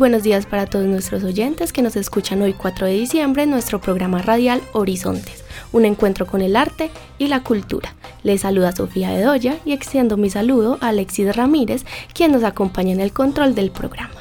Buenos 0.00 0.22
días 0.22 0.46
para 0.46 0.64
todos 0.64 0.86
nuestros 0.86 1.22
oyentes 1.24 1.74
que 1.74 1.82
nos 1.82 1.94
escuchan 1.94 2.40
hoy 2.40 2.54
4 2.54 2.86
de 2.86 2.94
diciembre 2.94 3.42
en 3.42 3.50
nuestro 3.50 3.82
programa 3.82 4.22
radial 4.22 4.62
Horizontes, 4.72 5.44
un 5.72 5.84
encuentro 5.84 6.26
con 6.26 6.40
el 6.40 6.56
arte 6.56 6.90
y 7.18 7.26
la 7.26 7.42
cultura. 7.42 7.94
Les 8.22 8.40
saluda 8.40 8.72
Sofía 8.72 9.10
Bedoya 9.10 9.58
y 9.66 9.72
extiendo 9.72 10.16
mi 10.16 10.30
saludo 10.30 10.78
a 10.80 10.88
Alexis 10.88 11.36
Ramírez, 11.36 11.84
quien 12.14 12.32
nos 12.32 12.44
acompaña 12.44 12.92
en 12.92 13.00
el 13.00 13.12
control 13.12 13.54
del 13.54 13.70
programa. 13.70 14.19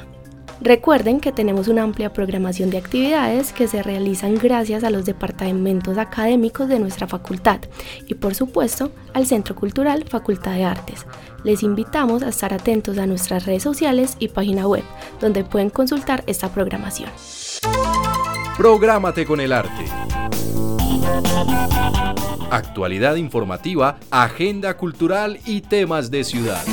Recuerden 0.62 1.22
que 1.22 1.32
tenemos 1.32 1.70
una 1.70 1.84
amplia 1.84 2.12
programación 2.12 2.70
de 2.70 2.78
actividades 2.78 3.54
que 3.54 3.68
se 3.68 3.82
realizan 3.82 4.36
gracias 4.36 4.84
a 4.84 4.90
los 4.90 5.06
departamentos 5.06 5.98
académicos 5.98 6.68
de 6.68 6.80
nuestra 6.80 7.08
facultad 7.08 7.62
y 8.08 8.16
por 8.16 8.36
supuesto 8.36 8.92
al 9.14 9.26
Centro 9.26 9.56
Cultural 9.56 10.04
Facultad 10.10 10.56
de 10.56 10.66
Artes. 10.66 11.06
Les 11.46 11.64
invitamos 11.64 12.24
a 12.24 12.30
estar 12.30 12.54
atentos 12.54 12.98
a 12.98 13.06
nuestras 13.06 13.46
redes 13.46 13.64
sociales 13.64 14.18
y 14.20 14.28
página 14.28 14.68
web, 14.68 14.84
donde 15.22 15.46
pueden 15.46 15.70
consultar 15.70 16.24
esta 16.28 16.50
programación. 16.50 17.10
Prográmate 18.58 19.26
con 19.26 19.40
el 19.40 19.54
arte. 19.54 19.86
Actualidad 22.52 23.16
informativa, 23.16 23.98
agenda 24.12 24.76
cultural 24.76 25.40
y 25.46 25.62
temas 25.62 26.12
de 26.12 26.24
ciudad. 26.26 26.66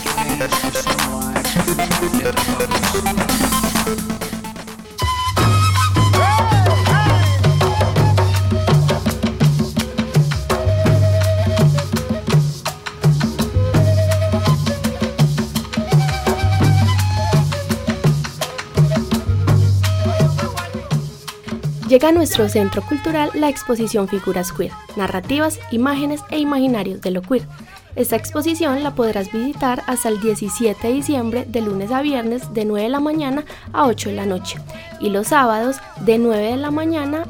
Llega 21.97 22.11
a 22.11 22.13
nuestro 22.13 22.47
centro 22.51 22.83
cultural 22.83 23.31
la 23.33 23.49
exposición 23.49 24.07
Figuras 24.07 24.53
Queer, 24.53 24.71
narrativas, 24.97 25.59
imágenes 25.71 26.21
e 26.29 26.39
imaginarios 26.39 27.01
de 27.01 27.11
lo 27.11 27.23
queer. 27.23 27.49
Esta 27.95 28.17
exposición 28.17 28.83
la 28.83 28.95
podrás 28.95 29.33
visitar 29.33 29.83
hasta 29.87 30.11
el 30.11 30.21
17 30.21 30.89
de 30.89 30.93
diciembre 30.93 31.47
de 31.49 31.63
lunes 31.63 31.91
a 31.93 32.03
viernes 32.03 32.53
de 32.53 32.67
9 32.67 32.83
de 32.83 32.91
la 32.91 33.01
mañana 33.01 33.47
a 33.73 33.87
8 33.87 34.11
de 34.11 34.15
la 34.15 34.27
noche 34.27 34.59
y 35.01 35.09
los 35.09 35.29
sábados 35.29 35.79
de 36.01 36.19
9 36.19 36.51
de 36.51 36.57
la 36.59 36.71
mañana 36.71 37.25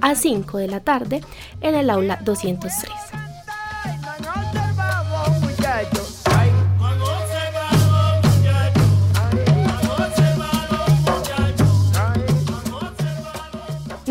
a 0.00 0.14
5 0.14 0.56
de 0.58 0.68
la 0.68 0.78
tarde 0.78 1.20
en 1.60 1.74
el 1.74 1.90
aula 1.90 2.20
203. 2.22 3.21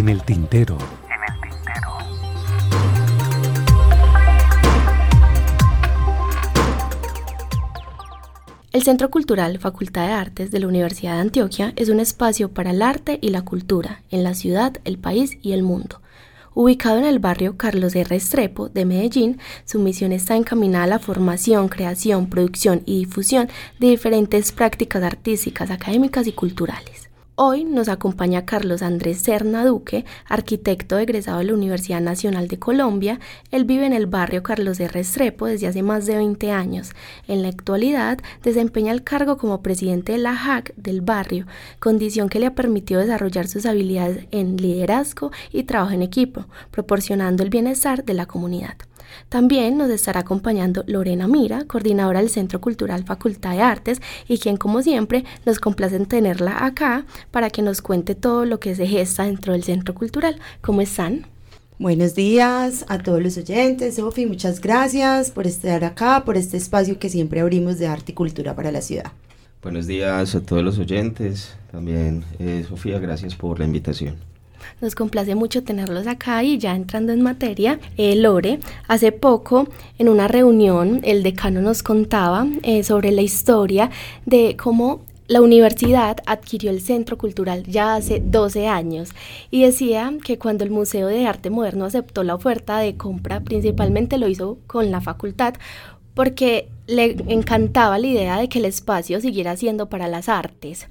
En 0.00 0.08
el 0.08 0.22
tintero. 0.22 0.78
El 8.72 8.82
Centro 8.82 9.10
Cultural 9.10 9.58
Facultad 9.58 10.06
de 10.06 10.12
Artes 10.14 10.50
de 10.50 10.58
la 10.58 10.68
Universidad 10.68 11.16
de 11.16 11.20
Antioquia 11.20 11.74
es 11.76 11.90
un 11.90 12.00
espacio 12.00 12.48
para 12.50 12.70
el 12.70 12.80
arte 12.80 13.18
y 13.20 13.28
la 13.28 13.42
cultura 13.42 14.02
en 14.10 14.24
la 14.24 14.32
ciudad, 14.32 14.78
el 14.84 14.96
país 14.96 15.36
y 15.42 15.52
el 15.52 15.62
mundo. 15.62 16.00
Ubicado 16.54 16.96
en 16.96 17.04
el 17.04 17.18
barrio 17.18 17.58
Carlos 17.58 17.94
R. 17.94 18.16
Estrepo 18.16 18.70
de 18.70 18.86
Medellín, 18.86 19.38
su 19.66 19.80
misión 19.80 20.12
está 20.12 20.34
encaminada 20.34 20.84
a 20.84 20.86
la 20.86 20.98
formación, 20.98 21.68
creación, 21.68 22.30
producción 22.30 22.80
y 22.86 23.00
difusión 23.00 23.50
de 23.78 23.88
diferentes 23.88 24.50
prácticas 24.52 25.02
artísticas, 25.02 25.70
académicas 25.70 26.26
y 26.26 26.32
culturales. 26.32 26.99
Hoy 27.36 27.64
nos 27.64 27.88
acompaña 27.88 28.44
Carlos 28.44 28.82
Andrés 28.82 29.22
Serna 29.22 29.64
Duque, 29.64 30.04
arquitecto 30.26 30.98
egresado 30.98 31.38
de 31.38 31.44
la 31.44 31.54
Universidad 31.54 32.00
Nacional 32.00 32.48
de 32.48 32.58
Colombia. 32.58 33.18
Él 33.50 33.64
vive 33.64 33.86
en 33.86 33.94
el 33.94 34.06
barrio 34.06 34.42
Carlos 34.42 34.76
de 34.76 34.88
Restrepo 34.88 35.46
desde 35.46 35.66
hace 35.66 35.82
más 35.82 36.04
de 36.04 36.16
20 36.16 36.50
años. 36.50 36.90
En 37.28 37.42
la 37.42 37.48
actualidad 37.48 38.18
desempeña 38.42 38.92
el 38.92 39.04
cargo 39.04 39.38
como 39.38 39.62
presidente 39.62 40.12
de 40.12 40.18
la 40.18 40.34
JAC 40.34 40.74
del 40.76 41.00
barrio, 41.00 41.46
condición 41.78 42.28
que 42.28 42.40
le 42.40 42.46
ha 42.46 42.54
permitido 42.54 43.00
desarrollar 43.00 43.48
sus 43.48 43.64
habilidades 43.64 44.26
en 44.32 44.56
liderazgo 44.56 45.30
y 45.50 45.62
trabajo 45.62 45.92
en 45.92 46.02
equipo, 46.02 46.44
proporcionando 46.70 47.42
el 47.42 47.48
bienestar 47.48 48.04
de 48.04 48.14
la 48.14 48.26
comunidad. 48.26 48.76
También 49.28 49.78
nos 49.78 49.90
estará 49.90 50.20
acompañando 50.20 50.84
Lorena 50.86 51.28
Mira, 51.28 51.64
coordinadora 51.64 52.20
del 52.20 52.30
Centro 52.30 52.60
Cultural 52.60 53.04
Facultad 53.04 53.52
de 53.52 53.62
Artes 53.62 54.00
y 54.28 54.38
quien 54.38 54.56
como 54.56 54.82
siempre 54.82 55.24
nos 55.44 55.58
complace 55.58 55.96
en 55.96 56.06
tenerla 56.06 56.64
acá 56.64 57.04
para 57.30 57.50
que 57.50 57.62
nos 57.62 57.82
cuente 57.82 58.14
todo 58.14 58.44
lo 58.44 58.60
que 58.60 58.74
se 58.74 58.86
gesta 58.86 59.24
dentro 59.24 59.52
del 59.52 59.64
Centro 59.64 59.94
Cultural. 59.94 60.38
¿Cómo 60.60 60.80
están? 60.80 61.26
Buenos 61.78 62.14
días 62.14 62.84
a 62.88 62.98
todos 62.98 63.22
los 63.22 63.38
oyentes, 63.38 63.94
Sofi, 63.94 64.26
muchas 64.26 64.60
gracias 64.60 65.30
por 65.30 65.46
estar 65.46 65.82
acá, 65.82 66.24
por 66.26 66.36
este 66.36 66.58
espacio 66.58 66.98
que 66.98 67.08
siempre 67.08 67.40
abrimos 67.40 67.78
de 67.78 67.86
arte 67.86 68.12
y 68.12 68.14
cultura 68.14 68.54
para 68.54 68.70
la 68.70 68.82
ciudad. 68.82 69.12
Buenos 69.62 69.86
días 69.86 70.34
a 70.34 70.42
todos 70.42 70.62
los 70.62 70.78
oyentes, 70.78 71.56
también 71.70 72.22
eh, 72.38 72.66
Sofía, 72.68 72.98
gracias 72.98 73.34
por 73.34 73.58
la 73.58 73.64
invitación. 73.64 74.29
Nos 74.80 74.94
complace 74.94 75.34
mucho 75.34 75.62
tenerlos 75.62 76.06
acá 76.06 76.42
y 76.42 76.58
ya 76.58 76.74
entrando 76.74 77.12
en 77.12 77.20
materia, 77.20 77.78
eh, 77.98 78.16
Lore, 78.16 78.60
hace 78.88 79.12
poco 79.12 79.68
en 79.98 80.08
una 80.08 80.26
reunión 80.26 81.00
el 81.04 81.22
decano 81.22 81.60
nos 81.60 81.82
contaba 81.82 82.46
eh, 82.62 82.82
sobre 82.82 83.12
la 83.12 83.20
historia 83.20 83.90
de 84.24 84.56
cómo 84.56 85.02
la 85.30 85.42
universidad 85.42 86.16
adquirió 86.26 86.70
el 86.70 86.80
Centro 86.80 87.16
Cultural 87.16 87.62
ya 87.64 87.94
hace 87.94 88.20
12 88.24 88.66
años 88.66 89.10
y 89.50 89.62
decía 89.62 90.12
que 90.24 90.38
cuando 90.38 90.64
el 90.64 90.70
Museo 90.70 91.06
de 91.06 91.24
Arte 91.24 91.50
Moderno 91.50 91.84
aceptó 91.84 92.24
la 92.24 92.34
oferta 92.34 92.78
de 92.78 92.96
compra, 92.96 93.38
principalmente 93.38 94.18
lo 94.18 94.26
hizo 94.26 94.58
con 94.66 94.90
la 94.90 95.00
facultad 95.00 95.54
porque 96.14 96.68
le 96.86 97.16
encantaba 97.28 97.98
la 97.98 98.06
idea 98.06 98.38
de 98.38 98.48
que 98.48 98.58
el 98.58 98.64
espacio 98.64 99.20
siguiera 99.20 99.56
siendo 99.56 99.88
para 99.88 100.08
las 100.08 100.28
artes. 100.28 100.88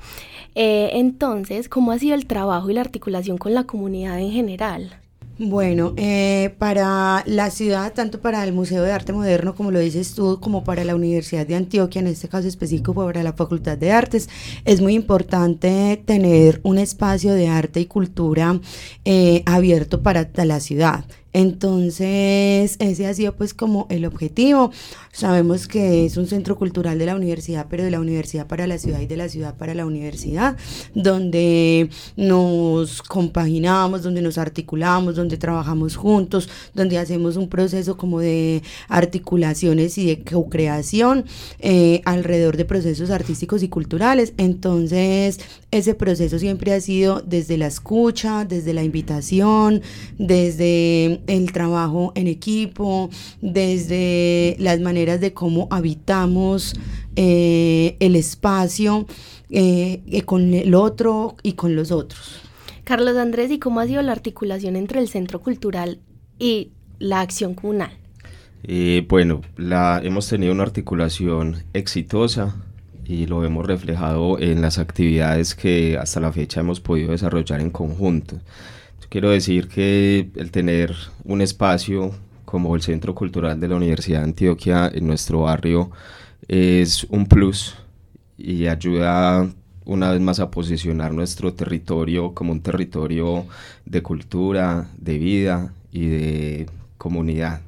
Eh, 0.56 0.92
entonces, 0.94 1.70
¿cómo 1.70 1.92
ha 1.92 2.00
sido 2.00 2.16
el 2.16 2.26
trabajo 2.26 2.70
y 2.70 2.74
la 2.74 2.82
articulación 2.82 3.38
con 3.38 3.54
la 3.54 3.66
comunidad 3.66 4.20
en 4.20 4.32
general? 4.32 5.00
Bueno, 5.42 5.94
eh, 5.96 6.54
para 6.58 7.24
la 7.26 7.50
ciudad, 7.50 7.94
tanto 7.94 8.20
para 8.20 8.44
el 8.44 8.52
Museo 8.52 8.84
de 8.84 8.92
Arte 8.92 9.14
Moderno, 9.14 9.56
como 9.56 9.72
lo 9.72 9.80
dices 9.80 10.14
tú, 10.14 10.38
como 10.42 10.66
para 10.66 10.84
la 10.84 10.96
Universidad 10.96 11.48
de 11.48 11.56
Antioquia, 11.56 12.02
en 12.02 12.08
este 12.08 12.28
caso 12.28 12.50
específico 12.50 12.94
para 12.94 13.24
la 13.24 13.32
Facultad 13.32 13.78
de 13.78 13.94
Artes, 13.94 14.28
es 14.66 14.82
muy 14.82 14.96
importante 14.96 16.02
tener 16.06 16.60
un 16.64 16.78
espacio 16.78 17.34
de 17.34 17.48
arte 17.48 17.80
y 17.80 17.86
cultura 17.86 18.60
eh, 19.06 19.44
abierto 19.46 20.04
para 20.04 20.30
la 20.36 20.60
ciudad. 20.60 21.06
Entonces, 21.34 22.76
ese 22.80 23.08
ha 23.08 23.14
sido 23.14 23.36
pues 23.36 23.54
como 23.54 23.88
el 23.90 24.06
objetivo. 24.06 24.72
Sabemos 25.12 25.68
que 25.68 26.06
es 26.06 26.18
un 26.18 26.28
centro 26.28 26.56
cultural 26.56 26.98
de 26.98 27.06
la 27.06 27.16
universidad, 27.16 27.68
pero 27.70 27.84
de 27.84 27.92
la 27.92 28.00
universidad 28.00 28.48
para 28.48 28.68
la 28.68 28.78
ciudad 28.78 29.00
y 29.00 29.06
de 29.06 29.18
la 29.18 29.30
ciudad 29.30 29.56
para 29.56 29.74
la 29.74 29.86
universidad, 29.86 30.58
donde 30.96 31.90
nos 32.16 33.02
compaginamos, 33.02 34.04
donde 34.04 34.22
nos 34.22 34.38
articulamos, 34.38 35.16
donde 35.16 35.38
trabajamos 35.38 35.96
juntos, 35.96 36.50
donde 36.74 36.98
hacemos 36.98 37.38
un 37.38 37.50
proceso 37.50 37.98
como 37.98 38.20
de 38.20 38.64
articulaciones 38.88 39.98
y 39.98 40.06
de 40.08 40.24
co-creación 40.24 41.26
eh, 41.60 42.02
alrededor 42.06 42.58
de 42.58 42.66
procesos 42.66 43.10
artísticos 43.10 43.64
y 43.64 43.70
culturales. 43.70 44.34
Entonces, 44.38 45.40
ese 45.72 45.94
proceso 45.94 46.40
siempre 46.40 46.74
ha 46.74 46.82
sido 46.82 47.22
desde 47.22 47.58
la 47.58 47.68
escucha, 47.68 48.46
desde 48.46 48.74
la 48.74 48.84
invitación, 48.84 49.82
desde 50.18 51.19
el 51.28 51.52
trabajo 51.52 52.12
en 52.16 52.28
equipo, 52.28 53.10
desde 53.42 54.56
las 54.60 54.80
maneras 54.80 55.22
de 55.22 55.34
cómo 55.34 55.68
habitamos 55.72 56.74
eh, 57.16 57.98
el 58.00 58.16
espacio 58.16 59.06
eh, 59.50 60.02
eh, 60.08 60.22
con 60.24 60.54
el 60.54 60.74
otro 60.76 61.36
y 61.44 61.54
con 61.54 61.76
los 61.76 61.92
otros. 61.92 62.42
Carlos 62.84 63.18
Andrés, 63.18 63.52
¿y 63.52 63.60
cómo 63.60 63.80
ha 63.80 63.88
sido 63.88 64.02
la 64.02 64.12
articulación 64.12 64.76
entre 64.76 65.00
el 65.00 65.10
Centro 65.10 65.42
Cultural 65.42 66.00
y 66.38 66.72
la 67.00 67.22
acción 67.22 67.54
comunal? 67.54 67.92
bueno, 69.08 69.42
la, 69.56 70.02
hemos 70.04 70.28
tenido 70.28 70.52
una 70.52 70.64
articulación 70.64 71.64
exitosa 71.74 72.56
y 73.10 73.26
lo 73.26 73.44
hemos 73.44 73.66
reflejado 73.66 74.38
en 74.38 74.62
las 74.62 74.78
actividades 74.78 75.56
que 75.56 75.98
hasta 75.98 76.20
la 76.20 76.32
fecha 76.32 76.60
hemos 76.60 76.80
podido 76.80 77.12
desarrollar 77.12 77.60
en 77.60 77.72
conjunto. 77.72 78.38
Quiero 79.10 79.32
decir 79.32 79.68
que 79.70 80.30
el 80.36 80.52
tener 80.52 80.96
un 81.24 81.42
espacio 81.42 82.12
como 82.46 82.76
el 82.76 82.84
Centro 82.84 83.16
Cultural 83.16 83.60
de 83.60 83.68
la 83.68 83.76
Universidad 83.76 84.20
de 84.20 84.26
Antioquia 84.26 84.88
en 84.94 85.08
nuestro 85.08 85.42
barrio 85.42 85.90
es 86.48 87.06
un 87.06 87.26
plus 87.26 87.76
y 88.38 88.68
ayuda 88.68 89.50
una 89.86 90.12
vez 90.12 90.22
más 90.22 90.40
a 90.40 90.52
posicionar 90.52 91.12
nuestro 91.12 91.56
territorio 91.56 92.36
como 92.36 92.52
un 92.52 92.62
territorio 92.62 93.48
de 93.86 94.04
cultura, 94.04 94.88
de 94.98 95.18
vida 95.18 95.74
y 95.92 96.06
de 96.06 96.70
comunidad. 97.00 97.62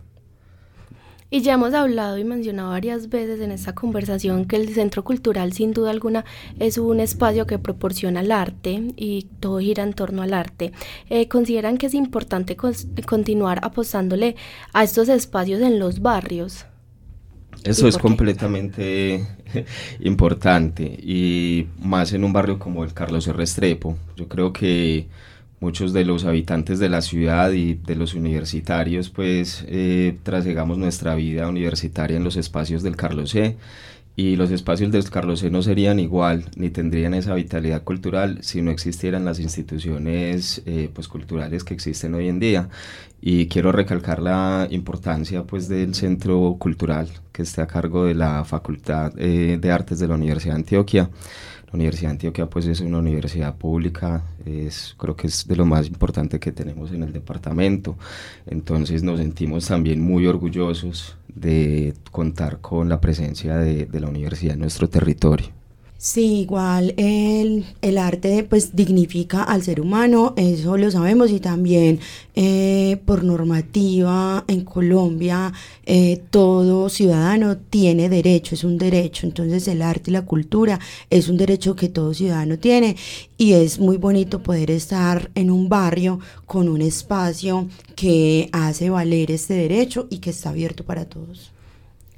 Y 1.34 1.44
ya 1.44 1.54
hemos 1.54 1.74
hablado 1.74 2.18
y 2.18 2.26
mencionado 2.26 2.72
varias 2.72 3.08
veces 3.08 3.40
en 3.40 3.54
esta 3.54 3.74
conversación 3.74 4.44
que 4.44 4.58
el 4.58 4.68
Centro 4.74 5.06
Cultural 5.06 5.54
sin 5.54 5.72
duda 5.72 5.90
alguna 5.90 6.26
es 6.60 6.78
un 6.78 7.00
espacio 7.00 7.48
que 7.48 7.58
proporciona 7.58 8.20
el 8.20 8.34
arte 8.34 8.92
y 8.98 9.30
todo 9.40 9.60
gira 9.60 9.84
en 9.84 9.94
torno 9.94 10.24
al 10.24 10.34
arte. 10.34 10.74
Eh, 11.10 11.30
¿Consideran 11.30 11.78
que 11.78 11.86
es 11.86 11.94
importante 11.94 12.58
continuar 13.06 13.62
apostándole 13.64 14.36
a 14.74 14.84
estos 14.84 15.08
espacios 15.08 15.62
en 15.62 15.80
los 15.80 16.02
barrios? 16.02 16.66
Eso 17.64 17.88
es 17.88 17.98
completamente 17.98 19.26
importante 20.02 20.84
y 20.84 21.68
más 21.80 22.12
en 22.12 22.26
un 22.26 22.34
barrio 22.34 22.60
como 22.60 22.84
el 22.84 22.94
Carlos 22.94 23.26
R. 23.26 23.38
Restrepo. 23.38 23.98
Yo 24.18 24.28
creo 24.28 24.52
que 24.52 25.08
muchos 25.62 25.94
de 25.94 26.04
los 26.04 26.26
habitantes 26.26 26.80
de 26.80 26.90
la 26.90 27.02
ciudad 27.02 27.52
y 27.52 27.76
de 27.76 27.96
los 27.96 28.16
universitarios, 28.16 29.10
pues 29.10 29.64
eh, 29.68 30.18
trasegamos 30.24 30.78
nuestra 30.78 31.16
vida 31.16 31.48
universitaria 31.48 32.18
en 32.18 32.24
los 32.24 32.36
espacios 32.36 32.84
del 32.84 32.98
Carlos 32.98 33.30
C. 33.30 33.56
Y 34.14 34.36
los 34.36 34.52
espacios 34.52 34.92
del 34.92 35.10
Carlos 35.10 35.40
C 35.40 35.50
no 35.50 35.62
serían 35.62 36.00
igual 36.00 36.46
ni 36.58 36.70
tendrían 36.70 37.14
esa 37.14 37.34
vitalidad 37.34 37.84
cultural 37.84 38.40
si 38.42 38.62
no 38.62 38.70
existieran 38.70 39.24
las 39.24 39.40
instituciones 39.40 40.62
eh, 40.66 40.90
pues, 40.94 41.08
culturales 41.08 41.64
que 41.64 41.74
existen 41.74 42.16
hoy 42.16 42.28
en 42.28 42.40
día. 42.40 42.70
Y 43.22 43.48
quiero 43.48 43.72
recalcar 43.72 44.22
la 44.22 44.68
importancia 44.72 45.44
pues, 45.44 45.70
del 45.70 45.94
centro 45.96 46.58
cultural 46.60 47.08
que 47.32 47.44
está 47.44 47.64
a 47.64 47.68
cargo 47.68 48.06
de 48.06 48.16
la 48.16 48.44
Facultad 48.46 49.14
eh, 49.18 49.58
de 49.62 49.72
Artes 49.72 50.00
de 50.00 50.08
la 50.08 50.16
Universidad 50.16 50.56
de 50.56 50.62
Antioquia 50.62 51.10
la 51.72 51.78
Universidad 51.78 52.10
de 52.10 52.14
Antioquia 52.14 52.50
pues 52.50 52.66
es 52.66 52.82
una 52.82 53.00
universidad 53.00 53.56
pública, 53.56 54.24
es, 54.46 54.94
creo 54.98 55.16
que 55.16 55.28
es 55.28 55.48
de 55.48 55.56
lo 55.56 55.66
más 55.66 55.88
importante 55.88 56.40
que 56.40 56.52
tenemos 56.52 56.92
en 56.92 57.04
el 57.04 57.14
departamento, 57.14 57.98
entonces 58.46 59.04
nos 59.04 59.20
sentimos 59.20 59.68
también 59.68 60.02
muy 60.02 60.28
orgullosos 60.28 61.16
de 61.34 61.94
contar 62.12 62.60
con 62.60 62.90
la 62.90 63.00
presencia 63.00 63.58
de, 63.58 63.86
de 63.86 64.00
la 64.00 64.10
universidad 64.10 64.56
en 64.56 64.60
nuestro 64.60 64.90
territorio. 64.90 65.61
Sí, 66.04 66.40
igual 66.42 66.96
el, 66.98 67.64
el, 67.84 67.98
arte 68.00 68.44
pues 68.50 68.76
dignifica 68.76 69.44
al 69.44 69.62
ser 69.62 69.80
humano, 69.80 70.34
eso 70.36 70.76
lo 70.76 70.90
sabemos 70.90 71.30
y 71.30 71.40
también 71.40 72.00
eh, 72.34 73.00
por 73.06 73.24
normativa 73.24 74.44
en 74.48 74.62
Colombia 74.66 75.54
eh, 75.86 76.20
todo 76.32 76.90
ciudadano 76.90 77.56
tiene 77.58 78.10
derecho, 78.10 78.56
es 78.56 78.64
un 78.64 78.80
derecho, 78.80 79.28
entonces 79.28 79.68
el 79.68 79.84
arte 79.84 80.10
y 80.10 80.14
la 80.14 80.26
cultura 80.26 80.80
es 81.12 81.30
un 81.30 81.38
derecho 81.38 81.76
que 81.76 81.88
todo 81.88 82.16
ciudadano 82.16 82.58
tiene 82.58 82.96
y 83.38 83.54
es 83.54 83.78
muy 83.78 83.98
bonito 83.98 84.42
poder 84.42 84.72
estar 84.72 85.30
en 85.36 85.52
un 85.52 85.70
barrio 85.70 86.20
con 86.48 86.68
un 86.68 86.82
espacio 86.82 87.68
que 87.96 88.50
hace 88.54 88.90
valer 88.90 89.30
este 89.30 89.54
derecho 89.54 90.08
y 90.10 90.18
que 90.18 90.32
está 90.32 90.50
abierto 90.50 90.84
para 90.84 91.06
todos. 91.06 91.52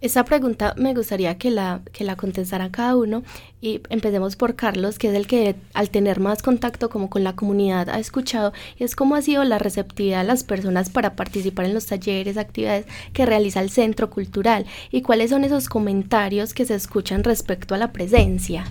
Esta 0.04 0.26
pregunta 0.26 0.76
me 0.78 0.94
gustaría 0.94 1.38
que 1.38 1.50
la, 1.50 1.80
que 1.94 2.04
la 2.04 2.18
contestara 2.18 2.70
cada 2.70 2.98
uno 2.98 3.24
y 3.62 3.80
empecemos 3.88 4.36
por 4.36 4.58
Carlos, 4.58 5.00
que 5.00 5.08
es 5.08 5.14
el 5.14 5.28
que 5.28 5.56
al 5.74 5.90
tener 5.92 6.20
más 6.20 6.42
contacto 6.42 6.90
como 6.90 7.10
con 7.10 7.24
la 7.24 7.38
comunidad 7.38 7.88
ha 7.88 8.00
escuchado 8.00 8.52
y 8.78 8.84
es 8.84 8.98
cómo 8.98 9.16
ha 9.16 9.22
sido 9.22 9.46
la 9.46 9.60
receptividad 9.60 10.24
de 10.24 10.28
las 10.28 10.44
personas 10.44 10.90
para 10.90 11.16
participar 11.16 11.68
en 11.68 11.74
los 11.74 11.86
talleres, 11.86 12.36
actividades 12.36 12.86
que 13.14 13.26
realiza 13.26 13.62
el 13.62 13.70
Centro 13.70 14.10
Cultural 14.10 14.66
y 14.92 15.04
cuáles 15.04 15.30
son 15.30 15.46
esos 15.46 15.70
comentarios 15.70 16.54
que 16.54 16.66
se 16.66 16.76
escuchan 16.76 17.24
respecto 17.24 17.74
a 17.74 17.78
la 17.78 17.94
presencia. 17.94 18.66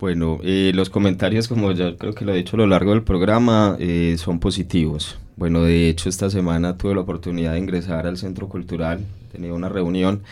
Bueno, 0.00 0.40
eh, 0.42 0.72
los 0.74 0.90
comentarios, 0.90 1.46
como 1.46 1.70
ya 1.70 1.96
creo 1.96 2.14
que 2.14 2.24
lo 2.24 2.34
he 2.34 2.36
dicho 2.36 2.56
a 2.56 2.58
lo 2.58 2.66
largo 2.66 2.90
del 2.90 3.04
programa, 3.04 3.76
eh, 3.78 4.16
son 4.18 4.40
positivos. 4.40 5.18
Bueno, 5.36 5.62
de 5.62 5.88
hecho 5.88 6.08
esta 6.08 6.30
semana 6.30 6.76
tuve 6.76 6.96
la 6.96 7.02
oportunidad 7.02 7.52
de 7.52 7.60
ingresar 7.60 8.08
al 8.08 8.16
Centro 8.16 8.48
Cultural, 8.48 9.04
tenía 9.28 9.52
una 9.52 9.68
reunión 9.68 10.22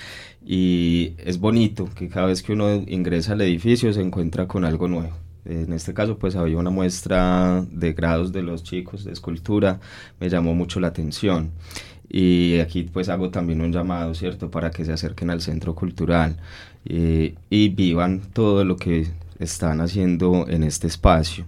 y 0.44 1.12
es 1.18 1.38
bonito 1.38 1.88
que 1.94 2.08
cada 2.08 2.26
vez 2.26 2.42
que 2.42 2.52
uno 2.52 2.74
ingresa 2.86 3.32
al 3.32 3.40
edificio 3.40 3.92
se 3.92 4.00
encuentra 4.00 4.46
con 4.46 4.64
algo 4.64 4.88
nuevo. 4.88 5.14
En 5.44 5.72
este 5.72 5.94
caso 5.94 6.18
pues 6.18 6.34
había 6.34 6.58
una 6.58 6.70
muestra 6.70 7.64
de 7.70 7.92
grados 7.92 8.32
de 8.32 8.42
los 8.42 8.64
chicos 8.64 9.04
de 9.04 9.12
escultura, 9.12 9.80
me 10.18 10.28
llamó 10.28 10.54
mucho 10.54 10.80
la 10.80 10.88
atención. 10.88 11.52
Y 12.08 12.58
aquí 12.60 12.84
pues 12.84 13.08
hago 13.08 13.30
también 13.30 13.60
un 13.60 13.72
llamado, 13.72 14.14
¿cierto?, 14.14 14.50
para 14.50 14.70
que 14.70 14.84
se 14.84 14.92
acerquen 14.92 15.30
al 15.30 15.40
centro 15.40 15.74
cultural 15.74 16.36
eh, 16.84 17.34
y 17.50 17.68
vivan 17.68 18.22
todo 18.32 18.64
lo 18.64 18.76
que 18.76 19.08
están 19.38 19.80
haciendo 19.80 20.46
en 20.48 20.62
este 20.62 20.86
espacio. 20.86 21.44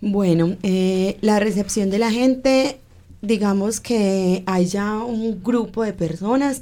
Bueno, 0.00 0.56
eh, 0.64 1.16
la 1.20 1.38
recepción 1.38 1.90
de 1.90 1.98
la 2.00 2.10
gente, 2.10 2.80
digamos 3.22 3.80
que 3.80 4.42
hay 4.46 4.66
ya 4.66 4.98
un 4.98 5.42
grupo 5.42 5.84
de 5.84 5.92
personas 5.92 6.60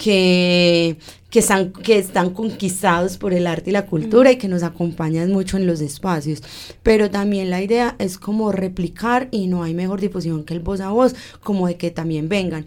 que, 0.00 0.96
que, 1.28 1.40
están, 1.40 1.72
que 1.72 1.98
están 1.98 2.30
conquistados 2.30 3.18
por 3.18 3.34
el 3.34 3.46
arte 3.46 3.68
y 3.68 3.72
la 3.74 3.84
cultura 3.84 4.32
y 4.32 4.36
que 4.36 4.48
nos 4.48 4.62
acompañan 4.62 5.30
mucho 5.30 5.58
en 5.58 5.66
los 5.66 5.82
espacios. 5.82 6.42
Pero 6.82 7.10
también 7.10 7.50
la 7.50 7.60
idea 7.60 7.96
es 7.98 8.16
como 8.16 8.50
replicar 8.50 9.28
y 9.30 9.46
no 9.46 9.62
hay 9.62 9.74
mejor 9.74 10.00
difusión 10.00 10.44
que 10.44 10.54
el 10.54 10.60
voz 10.60 10.80
a 10.80 10.88
voz, 10.88 11.14
como 11.42 11.66
de 11.66 11.76
que 11.76 11.90
también 11.90 12.30
vengan. 12.30 12.64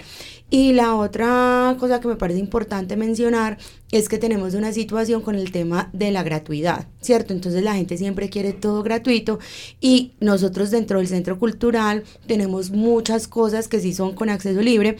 Y 0.51 0.73
la 0.73 0.93
otra 0.93 1.75
cosa 1.79 1.99
que 1.99 2.07
me 2.07 2.15
parece 2.15 2.39
importante 2.39 2.95
mencionar 2.95 3.57
es 3.89 4.07
que 4.07 4.19
tenemos 4.19 4.53
una 4.53 4.71
situación 4.71 5.23
con 5.23 5.33
el 5.33 5.51
tema 5.51 5.89
de 5.93 6.11
la 6.11 6.21
gratuidad, 6.21 6.87
¿cierto? 7.01 7.33
Entonces 7.33 7.63
la 7.63 7.73
gente 7.73 7.97
siempre 7.97 8.29
quiere 8.29 8.53
todo 8.53 8.83
gratuito 8.83 9.39
y 9.81 10.11
nosotros 10.19 10.69
dentro 10.69 10.99
del 10.99 11.07
centro 11.07 11.39
cultural 11.39 12.03
tenemos 12.27 12.69
muchas 12.69 13.27
cosas 13.27 13.67
que 13.67 13.79
sí 13.79 13.93
son 13.93 14.13
con 14.13 14.29
acceso 14.29 14.61
libre, 14.61 14.97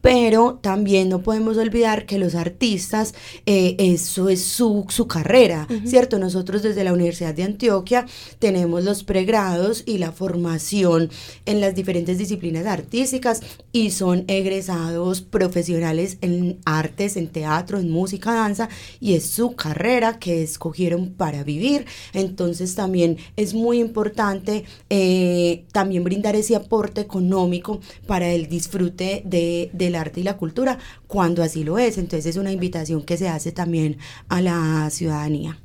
pero 0.00 0.58
también 0.62 1.08
no 1.08 1.22
podemos 1.22 1.56
olvidar 1.56 2.06
que 2.06 2.18
los 2.18 2.34
artistas, 2.34 3.14
eh, 3.46 3.76
eso 3.78 4.28
es 4.28 4.42
su, 4.42 4.86
su 4.88 5.06
carrera, 5.06 5.66
¿cierto? 5.84 6.18
Nosotros 6.18 6.62
desde 6.62 6.84
la 6.84 6.92
Universidad 6.92 7.34
de 7.34 7.42
Antioquia 7.42 8.06
tenemos 8.38 8.84
los 8.84 9.04
pregrados 9.04 9.82
y 9.86 9.98
la 9.98 10.12
formación 10.12 11.10
en 11.46 11.60
las 11.60 11.74
diferentes 11.74 12.18
disciplinas 12.18 12.66
artísticas 12.66 13.42
y 13.72 13.90
son 13.90 14.24
egresados 14.28 15.20
profesionales 15.20 16.18
en 16.20 16.58
artes, 16.64 17.16
en 17.16 17.28
teatro, 17.28 17.78
en 17.78 17.90
música, 17.90 18.32
danza, 18.32 18.68
y 19.00 19.14
es 19.14 19.26
su 19.26 19.54
carrera 19.54 20.18
que 20.18 20.42
escogieron 20.42 21.10
para 21.10 21.44
vivir. 21.44 21.86
Entonces 22.14 22.74
también 22.74 23.18
es 23.36 23.54
muy 23.54 23.80
importante 23.80 24.64
eh, 24.88 25.64
también 25.72 26.04
brindar 26.04 26.36
ese 26.36 26.56
aporte 26.56 27.00
económico 27.00 27.80
para 28.06 28.30
el 28.30 28.48
disfrute 28.48 29.22
de 29.24 29.89
del 29.90 30.00
arte 30.00 30.20
y 30.20 30.22
la 30.22 30.36
cultura 30.36 30.78
cuando 31.06 31.42
así 31.42 31.64
lo 31.64 31.78
es. 31.78 31.98
Entonces 31.98 32.26
es 32.26 32.36
una 32.36 32.52
invitación 32.52 33.02
que 33.02 33.16
se 33.16 33.28
hace 33.28 33.52
también 33.52 33.98
a 34.28 34.40
la 34.40 34.88
ciudadanía. 34.90 35.58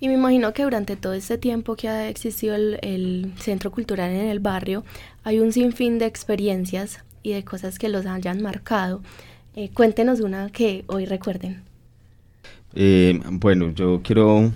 Y 0.00 0.08
me 0.08 0.14
imagino 0.14 0.54
que 0.54 0.62
durante 0.62 0.96
todo 0.96 1.12
este 1.12 1.36
tiempo 1.36 1.76
que 1.76 1.88
ha 1.88 2.08
existido 2.08 2.54
el, 2.54 3.32
Centro 3.38 3.70
Cultural 3.70 4.10
en 4.10 4.28
el 4.28 4.40
barrio, 4.40 4.82
hay 5.24 5.40
un 5.40 5.52
sinfín 5.52 5.98
de 5.98 6.06
experiencias 6.06 7.04
y 7.22 7.32
de 7.34 7.44
cosas 7.44 7.78
que 7.78 7.90
los 7.90 8.06
hayan 8.06 8.40
marcado. 8.40 9.02
Eh, 9.54 9.68
cuéntenos 9.74 10.20
una 10.20 10.48
que 10.50 10.84
hoy 10.86 11.04
recuerden. 11.04 11.62
Eh, 12.74 13.20
bueno, 13.30 13.72
yo 13.74 14.00
quiero 14.02 14.52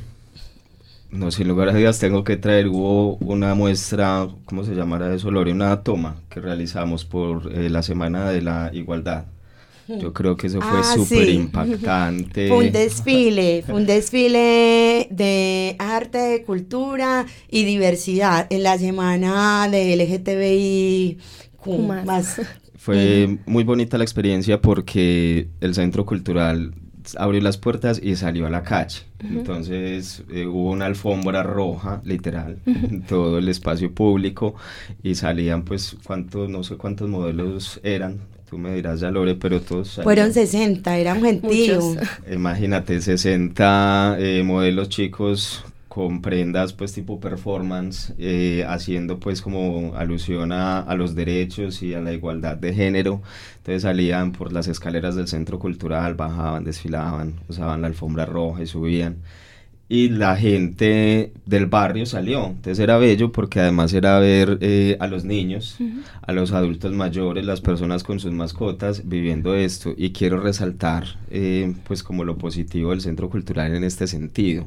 no, 1.11 1.31
sin 1.31 1.49
lugar 1.49 1.69
a 1.69 1.73
dudas 1.73 1.99
tengo 1.99 2.25
que 2.25 2.37
traer, 2.37 2.69
hubo 2.69 3.17
una 3.17 3.55
muestra, 3.55 4.29
¿cómo 4.47 4.65
se 4.65 4.75
llamará 4.75 5.15
eso, 5.15 5.31
Lore? 5.31 5.53
Una 5.53 5.83
toma 5.83 6.17
que 6.29 6.41
realizamos 6.41 7.05
por 7.05 7.53
eh, 7.53 7.71
la 7.71 7.83
Semana 7.83 8.31
de 8.31 8.43
la 8.43 8.71
Igualdad. 8.73 9.27
Yo 9.87 10.15
creo 10.15 10.37
que 10.37 10.47
eso 10.47 10.61
fue 10.63 10.79
ah, 10.79 10.95
súper 10.95 11.29
impactante. 11.29 12.49
Fue 12.49 12.67
un 12.67 12.73
desfile, 12.73 13.63
fue 13.67 13.75
un 13.75 13.87
desfile 13.87 15.09
de 15.11 15.77
arte, 15.79 16.43
cultura 16.47 17.27
y 17.51 17.65
diversidad 17.65 18.47
en 18.49 18.63
la 18.63 18.79
semana 18.79 19.69
de 19.71 19.95
LGTBI. 19.97 21.19
Más. 22.05 22.41
Fue 22.77 23.39
muy 23.47 23.65
bonita 23.65 23.99
la 23.99 24.05
experiencia 24.05 24.61
porque 24.61 25.49
el 25.61 25.75
Centro 25.75 26.05
Cultural 26.05 26.73
abrió 27.19 27.41
las 27.41 27.59
puertas 27.59 28.01
y 28.03 28.17
salió 28.17 28.47
a 28.47 28.51
la 28.51 28.63
calle. 28.63 29.01
Entonces 29.21 30.23
eh, 30.31 30.47
hubo 30.47 30.71
una 30.71 30.87
alfombra 30.87 31.43
roja, 31.43 32.01
literal, 32.05 32.59
en 32.67 33.03
todo 33.03 33.39
el 33.39 33.49
espacio 33.49 33.93
público 33.93 34.55
y 35.03 35.15
salían 35.15 35.65
pues 35.65 35.97
cuántos, 36.05 36.49
no 36.49 36.63
sé 36.63 36.77
cuántos 36.77 37.09
modelos 37.09 37.81
eran, 37.83 38.21
tú 38.49 38.59
me 38.59 38.75
dirás 38.75 39.01
ya 39.01 39.11
Lore, 39.11 39.35
pero 39.35 39.61
todos... 39.61 40.01
Fueron 40.03 40.33
60, 40.33 40.97
era 40.99 41.15
un 41.15 41.23
gentío. 41.23 41.97
Imagínate, 42.31 43.01
60 43.01 44.17
eh, 44.19 44.43
modelos 44.45 44.89
chicos 44.89 45.65
con 45.95 46.23
prendas 46.23 46.73
pues 46.73 46.93
tipo 46.93 47.21
performance, 47.21 48.15
eh, 48.19 48.65
haciendo 48.67 49.21
pues 49.21 49.41
como 49.41 49.95
alusión 49.95 50.51
a, 50.51 50.81
a, 50.81 50.97
los 50.97 51.15
derechos 51.15 51.85
y 51.85 51.95
a 51.95 52.01
la 52.01 52.13
igualdad 52.13 52.57
de 52.57 52.75
género. 52.75 53.23
Entonces 53.59 53.83
salían 53.83 54.33
por 54.33 54.53
las 54.53 54.67
escaleras 54.67 55.15
del 55.15 55.29
centro 55.29 55.61
cultural, 55.61 56.15
bajaban, 56.17 56.65
desfilaban, 56.65 57.35
usaban 57.49 57.83
la 57.83 57.87
alfombra 57.87 58.27
roja 58.27 58.65
y 58.65 58.67
subían 58.67 59.19
y 59.89 60.09
la 60.09 60.37
gente 60.37 61.33
del 61.45 61.67
barrio 61.67 62.07
salió. 62.07 62.47
Entonces 62.47 62.79
era 62.79 62.97
bello 62.97 63.33
porque 63.33 63.61
además 63.61 63.93
era 63.93 64.19
ver 64.19 64.59
eh, 64.61 64.97
a 65.01 65.07
los 65.07 65.25
niños, 65.25 65.77
a 66.23 66.33
los 66.33 66.53
adultos 66.53 66.93
mayores, 66.93 67.45
las 67.45 67.61
personas 67.61 68.03
con 68.03 68.19
sus 68.19 68.33
mascotas 68.33 69.09
viviendo 69.09 69.55
esto. 69.55 69.95
Y 69.97 70.11
quiero 70.11 70.41
resaltar 70.41 71.19
eh, 71.31 71.75
pues 71.87 72.03
como 72.03 72.25
lo 72.25 72.39
positivo 72.39 72.91
del 72.91 73.03
centro 73.03 73.29
cultural 73.29 73.75
en 73.75 73.85
este 73.85 74.07
sentido. 74.07 74.67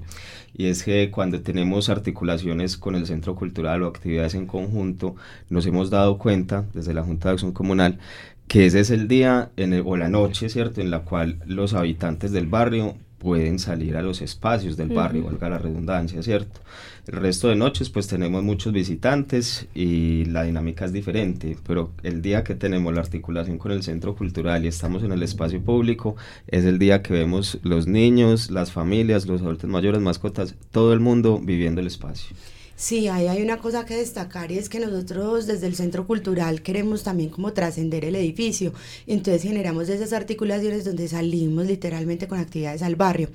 Y 0.56 0.68
es 0.68 0.84
que 0.84 1.12
cuando 1.12 1.42
tenemos 1.42 1.90
articulaciones 1.90 2.78
con 2.78 2.96
el 2.96 3.06
centro 3.06 3.36
cultural 3.36 3.84
o 3.84 3.88
actividades 3.88 4.34
en 4.36 4.48
conjunto, 4.48 5.16
nos 5.50 5.66
hemos 5.66 5.90
dado 5.90 6.18
cuenta 6.18 6.66
desde 6.74 6.94
la 6.94 7.04
Junta 7.04 7.30
de 7.30 7.34
Acción 7.34 7.52
Comunal 7.52 8.00
que 8.48 8.66
ese 8.66 8.80
es 8.80 8.92
el 8.92 9.08
día 9.08 9.52
en 9.58 9.74
o 9.86 9.98
la 9.98 10.08
noche, 10.08 10.50
¿cierto?, 10.50 10.80
en 10.82 10.90
la 10.90 11.00
cual 11.00 11.40
los 11.46 11.74
habitantes 11.74 12.32
del 12.32 12.48
barrio 12.48 12.96
pueden 13.18 13.58
salir 13.60 13.98
a 13.98 14.02
los 14.02 14.22
espacios 14.22 14.78
del 14.78 14.90
barrio, 14.90 15.24
valga 15.24 15.50
la 15.50 15.58
redundancia, 15.58 16.22
¿cierto? 16.22 16.62
El 17.08 17.20
resto 17.20 17.48
de 17.48 17.56
noches 17.56 17.90
pues 17.90 18.08
tenemos 18.08 18.44
muchos 18.44 18.74
visitantes 18.74 19.68
y 19.74 20.26
la 20.26 20.44
dinámica 20.44 20.86
es 20.86 20.94
diferente, 20.94 21.58
pero 21.66 21.92
el 22.04 22.22
día 22.22 22.44
que 22.44 22.54
tenemos 22.54 22.94
la 22.94 23.02
articulación 23.02 23.58
con 23.58 23.72
el 23.72 23.82
centro 23.82 24.16
cultural 24.16 24.66
y 24.66 24.68
estamos 24.68 25.04
en 25.04 25.12
el 25.12 25.24
espacio 25.24 25.62
público 25.62 26.16
es 26.48 26.66
el 26.66 26.80
día 26.80 27.02
que 27.02 27.14
vemos 27.14 27.60
los 27.64 27.88
niños, 27.88 28.52
las 28.52 28.72
familias, 28.72 29.26
los 29.26 29.42
adultos 29.42 29.70
mayores, 29.70 30.02
mascotas, 30.02 30.56
todo 30.72 30.94
el 30.94 31.00
mundo 31.00 31.40
viviendo 31.42 31.82
el 31.82 31.88
espacio. 31.88 32.36
Sí, 32.80 33.08
ahí 33.08 33.26
hay 33.26 33.42
una 33.42 33.58
cosa 33.58 33.88
que 33.88 33.96
destacar 33.96 34.52
y 34.52 34.60
es 34.60 34.70
que 34.70 34.80
nosotros 34.80 35.48
desde 35.48 35.66
el 35.66 35.76
Centro 35.76 36.06
Cultural 36.06 36.62
queremos 36.62 37.02
también 37.02 37.32
como 37.32 37.52
trascender 37.52 38.06
el 38.06 38.16
edificio. 38.16 38.72
Entonces 39.08 39.42
generamos 39.42 39.90
esas 39.90 40.14
articulaciones 40.14 40.86
donde 40.86 41.08
salimos 41.08 41.66
literalmente 41.66 42.28
con 42.28 42.38
actividades 42.38 42.84
al 42.84 42.96
barrio. 42.96 43.32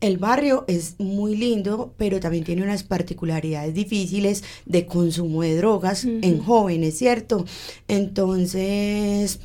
El 0.00 0.16
barrio 0.16 0.64
es 0.66 0.94
muy 0.98 1.36
lindo, 1.36 1.92
pero 1.98 2.20
también 2.20 2.44
tiene 2.44 2.62
unas 2.62 2.84
particularidades 2.84 3.74
difíciles 3.74 4.42
de 4.64 4.86
consumo 4.86 5.42
de 5.42 5.56
drogas 5.56 6.06
en 6.06 6.38
jóvenes, 6.42 6.96
¿cierto? 6.96 7.44
Entonces 7.88 9.40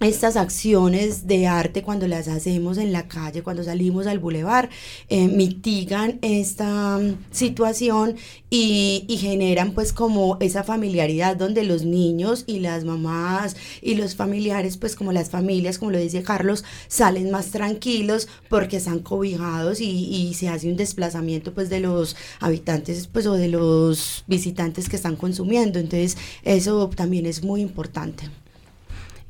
estas 0.00 0.36
acciones 0.36 1.26
de 1.26 1.48
arte 1.48 1.82
cuando 1.82 2.06
las 2.06 2.28
hacemos 2.28 2.78
en 2.78 2.92
la 2.92 3.08
calle, 3.08 3.42
cuando 3.42 3.64
salimos 3.64 4.06
al 4.06 4.20
bulevar, 4.20 4.70
eh, 5.08 5.26
mitigan 5.26 6.18
esta 6.22 6.98
mm, 6.98 7.16
situación 7.30 8.16
y, 8.50 9.04
generan 9.18 9.72
pues 9.72 9.92
como 9.92 10.36
esa 10.40 10.62
familiaridad 10.62 11.36
donde 11.36 11.64
los 11.64 11.84
niños 11.84 12.44
y 12.46 12.60
las 12.60 12.84
mamás 12.84 13.56
y 13.82 13.96
los 13.96 14.14
familiares, 14.14 14.76
pues 14.76 14.94
como 14.94 15.12
las 15.12 15.30
familias, 15.30 15.78
como 15.78 15.90
lo 15.90 15.98
dice 15.98 16.22
Carlos, 16.22 16.64
salen 16.86 17.32
más 17.32 17.50
tranquilos 17.50 18.28
porque 18.48 18.76
están 18.76 19.00
cobijados 19.00 19.80
y, 19.80 19.90
y 19.90 20.34
se 20.34 20.48
hace 20.48 20.70
un 20.70 20.76
desplazamiento 20.76 21.52
pues 21.52 21.68
de 21.68 21.80
los 21.80 22.14
habitantes 22.38 23.08
pues 23.08 23.26
o 23.26 23.32
de 23.34 23.48
los 23.48 24.24
visitantes 24.28 24.88
que 24.88 24.96
están 24.96 25.16
consumiendo. 25.16 25.80
Entonces 25.80 26.16
eso 26.44 26.88
también 26.90 27.26
es 27.26 27.42
muy 27.42 27.60
importante. 27.60 28.30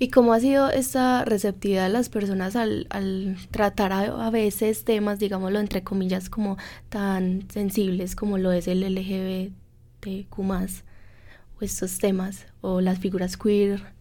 ¿Y 0.00 0.10
cómo 0.10 0.32
ha 0.32 0.38
sido 0.40 0.70
esta 0.70 1.24
receptividad 1.24 1.84
de 1.84 1.92
las 1.92 2.08
personas 2.08 2.54
al, 2.54 2.86
al 2.90 3.36
tratar 3.50 3.92
a, 3.92 4.30
veces 4.30 4.84
temas, 4.84 5.18
digámoslo 5.18 5.58
entre 5.58 5.82
comillas, 5.82 6.30
como 6.30 6.56
tan 6.88 7.50
sensibles 7.50 8.14
como 8.14 8.38
lo 8.38 8.52
es 8.52 8.68
el 8.68 8.84
LGBTQ 8.84 10.38
o 10.38 11.64
estos 11.64 11.98
temas, 11.98 12.46
o 12.60 12.80
las 12.80 13.00
figuras 13.00 13.36
queer? 13.36 13.97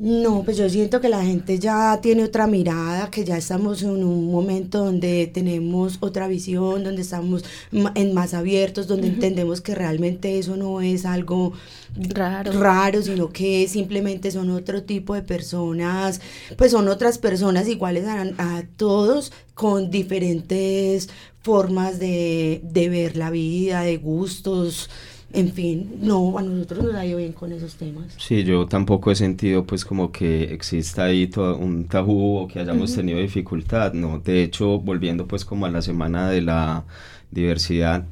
No, 0.00 0.44
pues 0.44 0.56
yo 0.56 0.68
siento 0.70 1.00
que 1.00 1.08
la 1.08 1.24
gente 1.24 1.58
ya 1.58 2.00
tiene 2.00 2.22
otra 2.22 2.46
mirada, 2.46 3.10
que 3.10 3.24
ya 3.24 3.36
estamos 3.36 3.82
en 3.82 4.04
un 4.04 4.30
momento 4.30 4.84
donde 4.84 5.26
tenemos 5.26 5.96
otra 5.98 6.28
visión, 6.28 6.84
donde 6.84 7.02
estamos 7.02 7.44
en 7.72 8.14
más 8.14 8.32
abiertos, 8.32 8.86
donde 8.86 9.08
entendemos 9.08 9.60
que 9.60 9.74
realmente 9.74 10.38
eso 10.38 10.56
no 10.56 10.80
es 10.80 11.04
algo 11.04 11.52
raro. 11.96 12.52
raro, 12.52 13.02
sino 13.02 13.30
que 13.30 13.66
simplemente 13.66 14.30
son 14.30 14.50
otro 14.50 14.84
tipo 14.84 15.14
de 15.14 15.22
personas, 15.22 16.20
pues 16.56 16.70
son 16.70 16.86
otras 16.86 17.18
personas 17.18 17.66
iguales 17.66 18.04
a, 18.06 18.20
a 18.38 18.62
todos 18.76 19.32
con 19.54 19.90
diferentes 19.90 21.08
formas 21.42 21.98
de, 21.98 22.60
de 22.62 22.88
ver 22.88 23.16
la 23.16 23.30
vida, 23.30 23.82
de 23.82 23.96
gustos 23.96 24.88
en 25.32 25.52
fin, 25.52 25.98
no, 26.00 26.38
a 26.38 26.42
nosotros 26.42 26.84
nos 26.84 26.94
ha 26.94 27.04
ido 27.04 27.18
bien 27.18 27.32
con 27.32 27.52
esos 27.52 27.74
temas. 27.74 28.14
Sí, 28.16 28.44
yo 28.44 28.66
tampoco 28.66 29.10
he 29.10 29.14
sentido 29.14 29.64
pues 29.64 29.84
como 29.84 30.10
que 30.10 30.54
exista 30.54 31.04
ahí 31.04 31.26
todo 31.26 31.56
un 31.56 31.84
tabú 31.84 32.38
o 32.38 32.48
que 32.48 32.60
hayamos 32.60 32.94
tenido 32.94 33.18
dificultad, 33.18 33.92
no, 33.92 34.20
de 34.20 34.42
hecho, 34.42 34.78
volviendo 34.78 35.26
pues 35.26 35.44
como 35.44 35.66
a 35.66 35.70
la 35.70 35.82
semana 35.82 36.30
de 36.30 36.42
la 36.42 36.84
diversidad, 37.30 38.04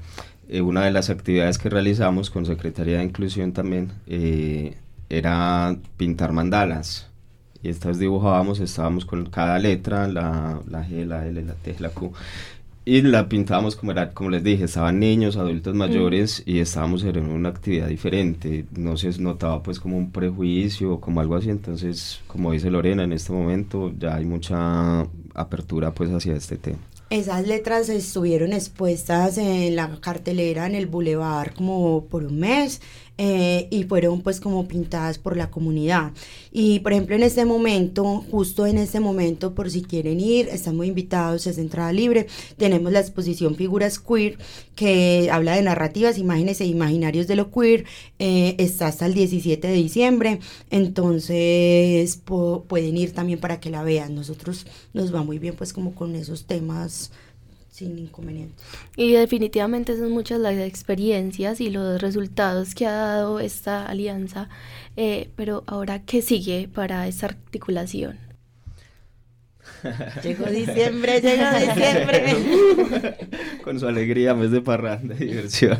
eh, 0.48 0.60
una 0.60 0.84
de 0.84 0.92
las 0.92 1.10
actividades 1.10 1.58
que 1.58 1.70
realizamos 1.70 2.30
con 2.30 2.46
Secretaría 2.46 2.98
de 2.98 3.04
Inclusión 3.04 3.52
también 3.52 3.92
eh, 4.06 4.76
era 5.08 5.76
pintar 5.96 6.32
mandalas. 6.32 7.08
Y 7.62 7.68
estas 7.68 7.98
dibujábamos, 7.98 8.60
estábamos 8.60 9.06
con 9.06 9.26
cada 9.26 9.58
letra, 9.58 10.06
la, 10.06 10.60
la 10.68 10.86
G, 10.86 11.04
la 11.04 11.26
L, 11.26 11.42
la 11.42 11.54
T, 11.54 11.74
la 11.80 11.88
Q, 11.88 12.12
y 12.88 13.02
la 13.02 13.28
pintábamos 13.28 13.74
como 13.74 13.90
era, 13.90 14.12
como 14.12 14.30
les 14.30 14.44
dije, 14.44 14.64
estaban 14.64 15.00
niños, 15.00 15.36
adultos 15.36 15.74
mm. 15.74 15.76
mayores 15.76 16.42
y 16.46 16.60
estábamos 16.60 17.02
en 17.02 17.18
una 17.18 17.48
actividad 17.48 17.88
diferente. 17.88 18.64
No 18.70 18.96
se 18.96 19.10
notaba 19.20 19.60
pues 19.60 19.80
como 19.80 19.98
un 19.98 20.12
prejuicio 20.12 20.92
o 20.92 21.00
como 21.00 21.20
algo 21.20 21.34
así. 21.34 21.50
Entonces, 21.50 22.20
como 22.28 22.52
dice 22.52 22.70
Lorena, 22.70 23.02
en 23.02 23.12
este 23.12 23.32
momento 23.32 23.92
ya 23.98 24.14
hay 24.14 24.24
mucha 24.24 25.00
apertura 25.34 25.92
pues 25.92 26.10
hacia 26.10 26.36
este 26.36 26.58
tema. 26.58 26.78
Esas 27.10 27.46
letras 27.46 27.88
estuvieron 27.88 28.52
expuestas 28.52 29.36
en 29.38 29.74
la 29.74 30.00
cartelera 30.00 30.66
en 30.66 30.76
el 30.76 30.86
bulevar 30.86 31.54
como 31.54 32.06
por 32.06 32.22
un 32.22 32.38
mes 32.38 32.80
eh, 33.18 33.68
y 33.70 33.84
fueron 33.84 34.20
pues 34.20 34.40
como 34.40 34.68
pintadas 34.68 35.18
por 35.18 35.36
la 35.36 35.50
comunidad. 35.50 36.12
Y 36.52 36.80
por 36.80 36.92
ejemplo 36.92 37.16
en 37.16 37.22
este 37.22 37.44
momento, 37.44 38.24
justo 38.30 38.66
en 38.66 38.78
este 38.78 39.00
momento, 39.00 39.54
por 39.54 39.70
si 39.70 39.82
quieren 39.82 40.20
ir, 40.20 40.48
están 40.48 40.76
muy 40.76 40.88
invitados, 40.88 41.46
es 41.46 41.58
entrada 41.58 41.92
libre. 41.92 42.26
Tenemos 42.56 42.92
la 42.92 43.00
exposición 43.00 43.56
Figuras 43.56 43.98
Queer 43.98 44.38
que 44.74 45.30
habla 45.32 45.56
de 45.56 45.62
narrativas, 45.62 46.18
imágenes 46.18 46.60
e 46.60 46.66
imaginarios 46.66 47.26
de 47.26 47.36
lo 47.36 47.50
queer. 47.50 47.84
Eh, 48.18 48.54
está 48.58 48.88
hasta 48.88 49.06
el 49.06 49.14
17 49.14 49.66
de 49.66 49.74
diciembre, 49.74 50.40
entonces 50.70 52.20
pueden 52.68 52.96
ir 52.96 53.12
también 53.12 53.40
para 53.40 53.58
que 53.60 53.70
la 53.70 53.82
vean. 53.82 54.14
Nosotros 54.14 54.66
nos 54.92 55.14
va 55.14 55.22
muy 55.24 55.38
bien 55.38 55.56
pues 55.56 55.72
como 55.72 55.94
con 55.94 56.14
esos 56.14 56.44
temas 56.44 57.10
sin 57.76 57.98
inconvenientes. 57.98 58.64
Y 58.96 59.12
definitivamente 59.12 59.98
son 59.98 60.10
muchas 60.10 60.40
las 60.40 60.56
experiencias 60.56 61.60
y 61.60 61.68
los 61.68 62.00
resultados 62.00 62.74
que 62.74 62.86
ha 62.86 62.92
dado 62.92 63.38
esta 63.38 63.84
alianza, 63.84 64.48
eh, 64.96 65.28
pero 65.36 65.62
ahora, 65.66 66.02
¿qué 66.02 66.22
sigue 66.22 66.68
para 66.72 67.06
esta 67.06 67.26
articulación? 67.26 68.16
Llegó 70.22 70.46
diciembre, 70.46 71.20
llegó 71.20 71.44
diciembre. 71.58 73.16
Con 73.62 73.78
su 73.78 73.86
alegría, 73.86 74.34
mes 74.34 74.50
de 74.50 74.62
parranda, 74.62 75.14
de 75.14 75.26
diversión. 75.26 75.76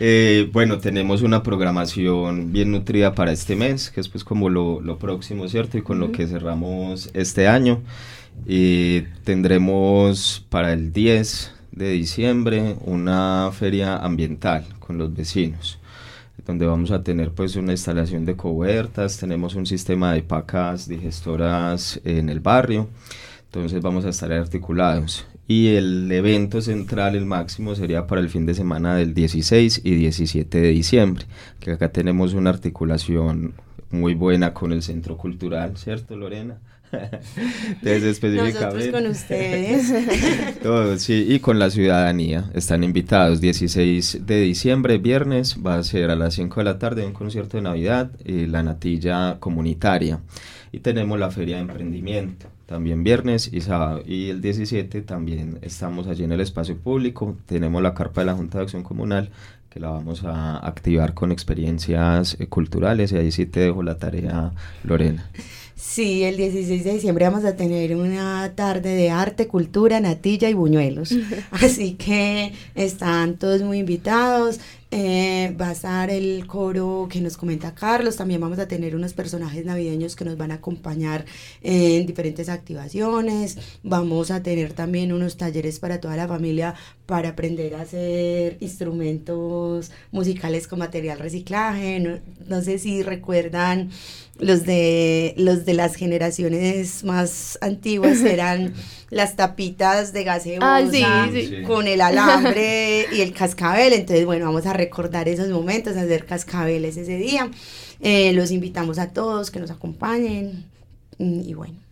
Eh, 0.00 0.48
bueno, 0.52 0.78
tenemos 0.78 1.22
una 1.22 1.42
programación 1.42 2.52
bien 2.52 2.70
nutrida 2.70 3.14
para 3.14 3.32
este 3.32 3.56
mes, 3.56 3.90
que 3.90 4.00
es 4.00 4.08
pues 4.08 4.22
como 4.24 4.48
lo, 4.50 4.80
lo 4.80 4.98
próximo, 4.98 5.48
¿cierto? 5.48 5.78
Y 5.78 5.82
con 5.82 5.98
lo 5.98 6.12
que 6.12 6.26
cerramos 6.26 7.10
este 7.12 7.48
año. 7.48 7.82
Y 8.46 9.02
tendremos 9.24 10.44
para 10.48 10.72
el 10.72 10.92
10 10.92 11.52
de 11.72 11.90
diciembre 11.90 12.76
una 12.84 13.50
feria 13.52 13.96
ambiental 13.96 14.66
con 14.78 14.98
los 14.98 15.14
vecinos 15.14 15.78
donde 16.46 16.66
vamos 16.66 16.90
a 16.90 17.02
tener 17.02 17.30
pues 17.30 17.56
una 17.56 17.72
instalación 17.72 18.24
de 18.24 18.36
cobertas, 18.36 19.18
tenemos 19.18 19.54
un 19.54 19.66
sistema 19.66 20.12
de 20.12 20.22
pacas 20.22 20.88
digestoras 20.88 22.00
en 22.04 22.28
el 22.28 22.40
barrio, 22.40 22.88
entonces 23.46 23.80
vamos 23.80 24.04
a 24.04 24.10
estar 24.10 24.32
articulados. 24.32 25.26
Y 25.46 25.74
el 25.74 26.10
evento 26.10 26.62
central, 26.62 27.16
el 27.16 27.26
máximo, 27.26 27.74
sería 27.74 28.06
para 28.06 28.20
el 28.20 28.30
fin 28.30 28.46
de 28.46 28.54
semana 28.54 28.96
del 28.96 29.12
16 29.12 29.82
y 29.84 29.94
17 29.94 30.58
de 30.58 30.68
diciembre, 30.68 31.26
que 31.60 31.72
acá 31.72 31.90
tenemos 31.90 32.32
una 32.32 32.50
articulación 32.50 33.54
muy 33.90 34.14
buena 34.14 34.54
con 34.54 34.72
el 34.72 34.82
Centro 34.82 35.16
Cultural, 35.16 35.76
¿cierto 35.76 36.16
Lorena? 36.16 36.58
Entonces, 37.68 38.02
específicamente. 38.04 38.60
Nosotros 38.60 38.88
con 38.88 39.06
ustedes. 39.06 40.58
Todos, 40.62 41.02
sí, 41.02 41.26
y 41.28 41.38
con 41.40 41.58
la 41.58 41.70
ciudadanía. 41.70 42.50
Están 42.54 42.84
invitados. 42.84 43.40
16 43.40 44.26
de 44.26 44.40
diciembre, 44.40 44.98
viernes, 44.98 45.58
va 45.64 45.76
a 45.76 45.82
ser 45.82 46.10
a 46.10 46.16
las 46.16 46.34
5 46.34 46.60
de 46.60 46.64
la 46.64 46.78
tarde 46.78 47.06
un 47.06 47.12
concierto 47.12 47.56
de 47.56 47.62
Navidad, 47.62 48.10
y 48.24 48.46
la 48.46 48.62
natilla 48.62 49.38
comunitaria. 49.40 50.20
Y 50.72 50.80
tenemos 50.80 51.18
la 51.18 51.30
feria 51.30 51.56
de 51.56 51.62
emprendimiento, 51.62 52.46
también 52.66 53.04
viernes 53.04 53.48
y 53.52 53.60
sábado. 53.60 54.02
Y 54.04 54.30
el 54.30 54.40
17 54.40 55.02
también 55.02 55.58
estamos 55.62 56.08
allí 56.08 56.24
en 56.24 56.32
el 56.32 56.40
espacio 56.40 56.76
público. 56.76 57.36
Tenemos 57.46 57.80
la 57.80 57.94
carpa 57.94 58.22
de 58.22 58.26
la 58.26 58.34
Junta 58.34 58.58
de 58.58 58.64
Acción 58.64 58.82
Comunal 58.82 59.30
que 59.74 59.80
la 59.80 59.90
vamos 59.90 60.22
a 60.22 60.58
activar 60.58 61.14
con 61.14 61.32
experiencias 61.32 62.36
eh, 62.38 62.46
culturales 62.46 63.10
y 63.10 63.16
ahí 63.16 63.32
sí 63.32 63.44
te 63.44 63.58
dejo 63.58 63.82
la 63.82 63.98
tarea, 63.98 64.52
Lorena. 64.84 65.28
Sí, 65.74 66.22
el 66.22 66.36
16 66.36 66.84
de 66.84 66.92
diciembre 66.92 67.24
vamos 67.24 67.44
a 67.44 67.56
tener 67.56 67.96
una 67.96 68.52
tarde 68.54 68.94
de 68.94 69.10
arte, 69.10 69.48
cultura, 69.48 69.98
natilla 69.98 70.48
y 70.48 70.54
buñuelos. 70.54 71.12
Así 71.50 71.94
que 71.94 72.52
están 72.76 73.36
todos 73.36 73.62
muy 73.62 73.78
invitados. 73.78 74.60
Eh, 74.92 75.52
va 75.60 75.70
a 75.70 75.72
estar 75.72 76.08
el 76.08 76.46
coro 76.46 77.08
que 77.10 77.20
nos 77.20 77.36
comenta 77.36 77.74
Carlos. 77.74 78.14
También 78.14 78.40
vamos 78.40 78.60
a 78.60 78.68
tener 78.68 78.94
unos 78.94 79.12
personajes 79.12 79.64
navideños 79.64 80.14
que 80.14 80.24
nos 80.24 80.36
van 80.36 80.52
a 80.52 80.54
acompañar 80.54 81.24
en 81.62 82.06
diferentes 82.06 82.48
activaciones. 82.48 83.58
Vamos 83.82 84.30
a 84.30 84.40
tener 84.44 84.72
también 84.72 85.12
unos 85.12 85.36
talleres 85.36 85.80
para 85.80 86.00
toda 86.00 86.14
la 86.14 86.28
familia 86.28 86.76
para 87.06 87.30
aprender 87.30 87.74
a 87.74 87.82
hacer 87.82 88.56
instrumentos 88.60 89.90
musicales 90.10 90.66
con 90.66 90.78
material 90.78 91.18
reciclaje. 91.18 92.20
No, 92.46 92.62
sé 92.62 92.78
si 92.78 93.02
recuerdan 93.02 93.90
los 94.38 94.64
de 94.64 95.34
los 95.36 95.64
de 95.64 95.74
las 95.74 95.94
generaciones 95.94 97.04
más 97.04 97.58
antiguas 97.60 98.22
eran 98.22 98.72
las 99.10 99.36
tapitas 99.36 100.12
de 100.12 100.24
gaseosa 100.24 101.24
ah, 101.24 101.30
con 101.66 101.86
el 101.86 102.00
alambre 102.00 103.06
y 103.12 103.20
el 103.20 103.34
cascabel. 103.34 103.92
Entonces, 103.92 104.24
bueno, 104.24 104.46
vamos 104.46 104.66
a 104.66 104.72
recordar 104.72 105.28
esos 105.28 105.48
momentos, 105.48 105.96
hacer 105.96 106.24
cascabeles 106.24 106.96
ese 106.96 107.18
día. 107.18 107.50
Eh, 108.00 108.32
los 108.32 108.50
invitamos 108.50 108.98
a 108.98 109.10
todos 109.10 109.50
que 109.50 109.60
nos 109.60 109.70
acompañen 109.70 110.64
mm, 111.18 111.40
y 111.40 111.54
bueno. 111.54 111.83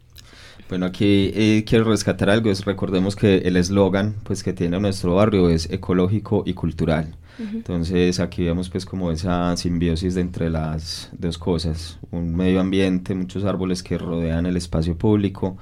Bueno, 0.73 0.87
aquí 0.87 1.31
eh, 1.35 1.65
quiero 1.67 1.85
rescatar 1.85 2.31
algo, 2.31 2.51
es 2.51 2.65
recordemos 2.65 3.15
que 3.15 3.43
el 3.45 3.59
eslogan 3.59 4.15
pues 4.23 4.43
que 4.43 4.55
tiene 4.55 4.81
nuestro 4.81 5.17
barrio 5.17 5.51
es 5.51 5.69
ecológico 5.71 6.45
y 6.47 6.55
cultural. 6.55 7.15
Entonces 7.39 8.21
aquí 8.21 8.45
vemos 8.45 8.71
pues 8.71 8.87
como 8.87 9.13
esa 9.13 9.55
simbiosis 9.59 10.15
de 10.15 10.23
entre 10.23 10.49
las 10.49 11.11
dos 11.13 11.37
cosas, 11.37 11.99
un 12.11 12.35
medio 12.35 12.59
ambiente, 12.59 13.15
muchos 13.15 13.45
árboles 13.45 13.83
que 13.83 13.99
rodean 13.99 14.47
el 14.47 14.57
espacio 14.57 14.97
público 14.97 15.59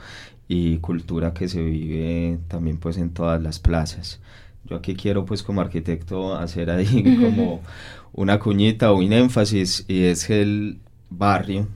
y 0.47 0.79
cultura 0.79 1.35
que 1.35 1.49
se 1.49 1.61
vive 1.61 2.39
también 2.47 2.79
pues 2.79 2.97
en 2.97 3.11
todas 3.11 3.43
las 3.43 3.59
plazas. 3.59 4.21
Yo 4.65 4.77
aquí 4.77 4.95
quiero 4.95 5.25
pues 5.25 5.43
como 5.43 5.61
arquitecto 5.61 6.37
hacer 6.37 6.71
ahí 6.71 7.03
como 7.21 7.63
una 8.13 8.39
cuñita 8.39 8.93
o 8.93 8.99
un 8.99 9.13
énfasis 9.13 9.87
y 9.89 10.05
es 10.05 10.31
el 10.31 10.79
barrio 11.09 11.67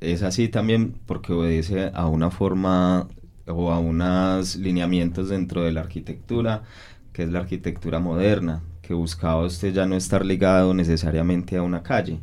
es 0.00 0.22
así 0.22 0.48
también 0.48 0.94
porque 1.06 1.32
obedece 1.32 1.90
a 1.94 2.06
una 2.06 2.30
forma 2.30 3.08
o 3.46 3.70
a 3.70 3.78
unos 3.78 4.56
lineamientos 4.56 5.28
dentro 5.28 5.62
de 5.62 5.72
la 5.72 5.80
arquitectura 5.80 6.62
que 7.12 7.24
es 7.24 7.30
la 7.30 7.40
arquitectura 7.40 7.98
moderna 7.98 8.62
que 8.82 8.94
buscaba 8.94 9.44
usted 9.44 9.72
ya 9.72 9.86
no 9.86 9.96
estar 9.96 10.24
ligado 10.24 10.74
necesariamente 10.74 11.56
a 11.56 11.62
una 11.62 11.82
calle 11.82 12.20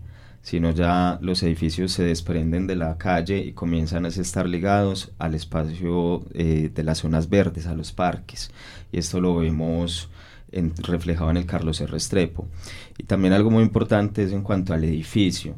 sino 0.47 0.71
ya 0.71 1.19
los 1.21 1.43
edificios 1.43 1.91
se 1.91 2.03
desprenden 2.03 2.67
de 2.67 2.77
la 2.77 2.97
calle 2.97 3.39
y 3.39 3.51
comienzan 3.51 4.05
a 4.05 4.07
estar 4.07 4.47
ligados 4.47 5.11
al 5.19 5.35
espacio 5.35 6.23
eh, 6.33 6.71
de 6.73 6.83
las 6.83 6.99
zonas 6.99 7.29
verdes, 7.29 7.67
a 7.67 7.75
los 7.75 7.91
parques. 7.91 8.49
Y 8.93 8.99
esto 8.99 9.19
lo 9.19 9.35
vemos 9.35 10.09
reflejado 10.77 11.31
en 11.31 11.35
el 11.35 11.45
Carlos 11.45 11.81
R. 11.81 11.91
Restrepo. 11.91 12.47
Y 12.97 13.03
también 13.03 13.33
algo 13.33 13.51
muy 13.51 13.61
importante 13.61 14.23
es 14.23 14.31
en 14.31 14.41
cuanto 14.41 14.73
al 14.73 14.85
edificio. 14.85 15.55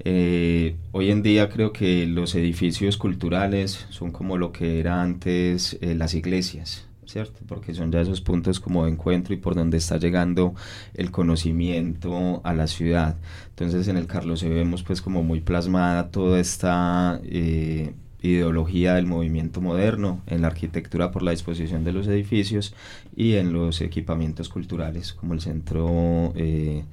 Eh, 0.00 0.76
hoy 0.92 1.10
en 1.10 1.22
día 1.22 1.48
creo 1.48 1.72
que 1.72 2.06
los 2.06 2.34
edificios 2.34 2.96
culturales 2.96 3.86
son 3.90 4.12
como 4.12 4.36
lo 4.36 4.52
que 4.52 4.78
era 4.78 5.02
antes 5.02 5.78
eh, 5.80 5.94
las 5.94 6.14
iglesias, 6.14 6.86
¿cierto? 7.06 7.40
Porque 7.48 7.74
son 7.74 7.90
ya 7.90 8.00
esos 8.00 8.20
puntos 8.20 8.60
como 8.60 8.84
de 8.84 8.92
encuentro 8.92 9.34
y 9.34 9.38
por 9.38 9.54
donde 9.54 9.78
está 9.78 9.96
llegando 9.96 10.54
el 10.94 11.10
conocimiento 11.10 12.40
a 12.44 12.52
la 12.54 12.66
ciudad. 12.66 13.16
Entonces 13.50 13.88
en 13.88 13.96
el 13.96 14.06
Carlos 14.06 14.40
se 14.40 14.48
vemos 14.48 14.82
pues 14.82 15.00
como 15.00 15.22
muy 15.22 15.40
plasmada 15.40 16.10
toda 16.10 16.40
esta 16.40 17.20
eh, 17.24 17.94
ideología 18.22 18.94
del 18.94 19.06
movimiento 19.06 19.60
moderno 19.60 20.22
en 20.26 20.42
la 20.42 20.48
arquitectura 20.48 21.10
por 21.10 21.22
la 21.22 21.30
disposición 21.30 21.84
de 21.84 21.92
los 21.92 22.06
edificios 22.06 22.74
y 23.14 23.34
en 23.34 23.52
los 23.52 23.80
equipamientos 23.80 24.48
culturales 24.48 25.12
como 25.12 25.34
el 25.34 25.40
centro 25.40 26.32
eh, 26.36 26.84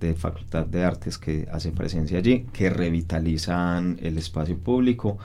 de 0.00 0.14
Facultad 0.14 0.66
de 0.66 0.84
Artes 0.84 1.18
que 1.18 1.48
hace 1.52 1.72
presencia 1.72 2.18
allí, 2.18 2.46
que 2.52 2.70
revitalizan 2.70 3.98
el 4.02 4.18
espacio 4.18 4.58
público 4.58 5.18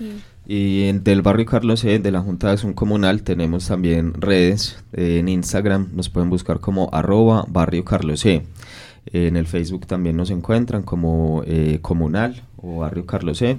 artes 0.00 0.36
y 0.46 0.92
del 0.92 1.22
barrio 1.22 1.44
Carlos 1.44 1.84
E, 1.84 1.98
de 1.98 2.12
la 2.12 2.20
Junta 2.20 2.46
de 2.46 2.52
Acción 2.54 2.72
Comunal, 2.72 3.22
tenemos 3.22 3.66
también 3.66 4.14
redes 4.14 4.78
en 4.92 5.28
Instagram, 5.28 5.88
nos 5.92 6.08
pueden 6.08 6.30
buscar 6.30 6.60
como 6.60 6.88
arroba 6.92 7.44
barrio 7.48 7.84
Carlos 7.84 8.24
E. 8.24 8.46
En 9.12 9.36
el 9.36 9.46
Facebook 9.46 9.86
también 9.86 10.16
nos 10.16 10.30
encuentran 10.30 10.82
como 10.82 11.42
eh, 11.46 11.80
comunal 11.82 12.44
o 12.56 12.78
barrio 12.78 13.06
Carlos 13.06 13.42
E. 13.42 13.58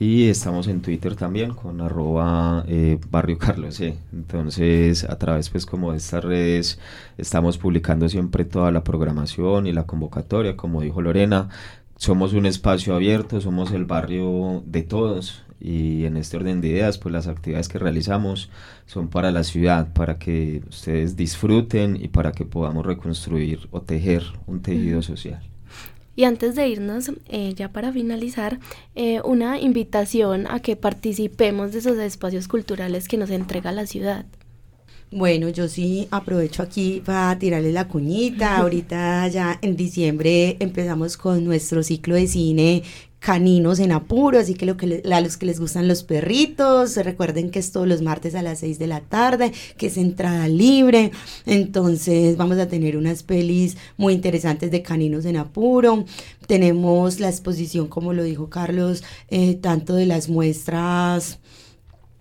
Y 0.00 0.28
estamos 0.28 0.66
en 0.66 0.82
Twitter 0.82 1.14
también 1.14 1.54
con 1.54 1.80
arroba 1.80 2.64
eh, 2.66 2.98
barrio 3.08 3.38
Carlos 3.38 3.80
E. 3.80 3.96
Entonces 4.12 5.04
a 5.04 5.16
través 5.18 5.48
pues 5.48 5.64
como 5.64 5.92
de 5.92 5.98
estas 5.98 6.24
redes 6.24 6.80
estamos 7.18 7.56
publicando 7.56 8.08
siempre 8.08 8.44
toda 8.44 8.72
la 8.72 8.82
programación 8.82 9.68
y 9.68 9.72
la 9.72 9.84
convocatoria, 9.86 10.56
como 10.56 10.82
dijo 10.82 11.02
Lorena, 11.02 11.50
somos 11.96 12.32
un 12.32 12.46
espacio 12.46 12.94
abierto, 12.94 13.40
somos 13.40 13.70
el 13.70 13.84
barrio 13.84 14.62
de 14.66 14.82
todos 14.82 15.45
y 15.60 16.04
en 16.04 16.16
este 16.16 16.36
orden 16.36 16.60
de 16.60 16.68
ideas 16.68 16.98
pues 16.98 17.12
las 17.12 17.26
actividades 17.26 17.68
que 17.68 17.78
realizamos 17.78 18.50
son 18.86 19.08
para 19.08 19.30
la 19.30 19.44
ciudad, 19.44 19.92
para 19.92 20.18
que 20.18 20.62
ustedes 20.68 21.16
disfruten 21.16 21.96
y 22.00 22.08
para 22.08 22.32
que 22.32 22.44
podamos 22.44 22.84
reconstruir 22.84 23.68
o 23.70 23.80
tejer 23.80 24.22
un 24.46 24.62
tejido 24.62 25.02
social. 25.02 25.42
Y 26.16 26.24
antes 26.24 26.54
de 26.54 26.66
irnos, 26.66 27.12
eh, 27.28 27.52
ya 27.54 27.68
para 27.68 27.92
finalizar, 27.92 28.58
eh, 28.94 29.20
una 29.22 29.60
invitación 29.60 30.46
a 30.48 30.60
que 30.60 30.74
participemos 30.74 31.72
de 31.72 31.80
esos 31.80 31.98
espacios 31.98 32.48
culturales 32.48 33.06
que 33.06 33.18
nos 33.18 33.28
entrega 33.28 33.70
la 33.70 33.86
ciudad. 33.86 34.24
Bueno, 35.12 35.48
yo 35.50 35.68
sí 35.68 36.08
aprovecho 36.10 36.62
aquí 36.62 37.00
para 37.04 37.38
tirarle 37.38 37.70
la 37.70 37.86
cuñita. 37.86 38.56
Ahorita 38.58 39.28
ya 39.28 39.58
en 39.62 39.76
diciembre 39.76 40.56
empezamos 40.58 41.16
con 41.16 41.44
nuestro 41.44 41.82
ciclo 41.82 42.16
de 42.16 42.26
cine 42.26 42.82
caninos 43.18 43.80
en 43.80 43.92
apuro, 43.92 44.38
así 44.38 44.54
que, 44.54 44.66
lo 44.66 44.76
que 44.76 45.02
a 45.10 45.20
los 45.20 45.36
que 45.36 45.46
les 45.46 45.58
gustan 45.58 45.88
los 45.88 46.02
perritos, 46.02 46.96
recuerden 46.96 47.50
que 47.50 47.58
es 47.58 47.72
todos 47.72 47.88
los 47.88 48.02
martes 48.02 48.34
a 48.34 48.42
las 48.42 48.60
6 48.60 48.78
de 48.78 48.86
la 48.86 49.00
tarde, 49.00 49.52
que 49.76 49.86
es 49.86 49.96
entrada 49.96 50.48
libre, 50.48 51.10
entonces 51.44 52.36
vamos 52.36 52.58
a 52.58 52.68
tener 52.68 52.96
unas 52.96 53.22
pelis 53.22 53.76
muy 53.96 54.12
interesantes 54.14 54.70
de 54.70 54.82
caninos 54.82 55.24
en 55.24 55.36
apuro, 55.36 56.04
tenemos 56.46 57.18
la 57.20 57.28
exposición, 57.28 57.88
como 57.88 58.12
lo 58.12 58.22
dijo 58.22 58.48
Carlos, 58.48 59.02
eh, 59.28 59.54
tanto 59.54 59.94
de 59.94 60.06
las 60.06 60.28
muestras, 60.28 61.38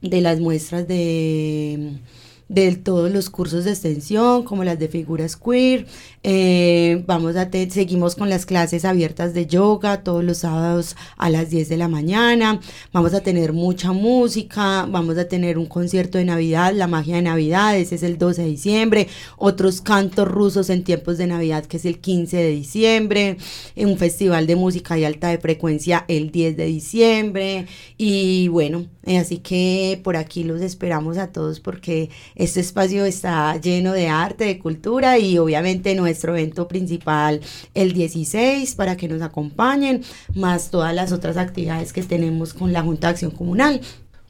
de 0.02 0.22
las 0.22 0.40
muestras 0.40 0.88
de 0.88 2.00
de 2.48 2.76
todos 2.76 3.12
los 3.12 3.30
cursos 3.30 3.64
de 3.64 3.72
extensión, 3.72 4.44
como 4.44 4.64
las 4.64 4.78
de 4.78 4.88
figuras 4.88 5.36
queer. 5.36 5.88
Eh, 6.24 7.04
vamos 7.08 7.36
a 7.36 7.50
seguimos 7.70 8.16
con 8.16 8.30
las 8.30 8.46
clases 8.46 8.86
abiertas 8.86 9.34
de 9.34 9.46
yoga 9.46 10.04
todos 10.04 10.24
los 10.24 10.40
sábados 10.40 10.96
a 11.18 11.30
las 11.30 11.50
10 11.50 11.70
de 11.70 11.78
la 11.78 11.88
mañana. 11.88 12.60
Vamos 12.92 13.14
a 13.14 13.22
tener 13.22 13.54
mucha 13.54 13.92
música, 13.92 14.86
vamos 14.90 15.18
a 15.18 15.28
tener 15.28 15.58
un 15.58 15.66
concierto 15.66 16.18
de 16.18 16.26
Navidad, 16.26 16.74
la 16.74 16.88
magia 16.88 17.16
de 17.16 17.22
Navidad, 17.22 17.78
ese 17.78 17.96
es 17.96 18.04
el 18.04 18.18
12 18.18 18.44
de 18.44 18.48
diciembre. 18.48 19.08
Otros 19.38 19.82
cantos 19.82 20.28
rusos 20.28 20.70
en 20.70 20.84
tiempos 20.84 21.18
de 21.18 21.28
Navidad, 21.28 21.66
que 21.66 21.78
es 21.78 21.86
el 21.86 22.00
15 22.00 22.38
de 22.38 22.50
diciembre. 22.50 23.38
Un 23.76 23.98
festival 23.98 24.48
de 24.48 24.56
música 24.56 24.98
y 24.98 25.06
alta 25.06 25.30
de 25.30 25.38
frecuencia 25.38 26.06
el 26.08 26.32
10 26.32 26.58
de 26.58 26.66
diciembre. 26.66 27.68
Y 27.98 28.48
bueno, 28.50 28.86
así 29.06 29.38
que 29.38 30.00
por 30.04 30.16
aquí 30.18 30.44
los 30.44 30.62
esperamos 30.62 31.18
a 31.18 31.32
todos 31.32 31.60
porque 31.60 32.10
este 32.36 32.60
espacio 32.60 33.06
está 33.06 33.56
lleno 33.60 33.94
de 33.94 34.10
arte, 34.10 34.46
de 34.46 34.60
cultura 34.60 35.18
y 35.18 35.38
obviamente 35.38 35.96
nuestro 35.96 36.36
evento 36.36 36.68
principal 36.68 37.42
el 37.74 37.94
16 37.94 38.76
para 38.76 38.98
que 38.98 39.08
nos 39.08 39.22
acompañen, 39.22 40.04
más 40.36 40.70
todas 40.70 40.94
las 40.94 41.12
otras 41.12 41.38
actividades 41.38 41.94
que 41.94 42.04
tenemos 42.04 42.54
con 42.54 42.74
la 42.74 42.82
Junta 42.82 43.08
de 43.08 43.12
Acción 43.12 43.32
Comunal. 43.32 43.82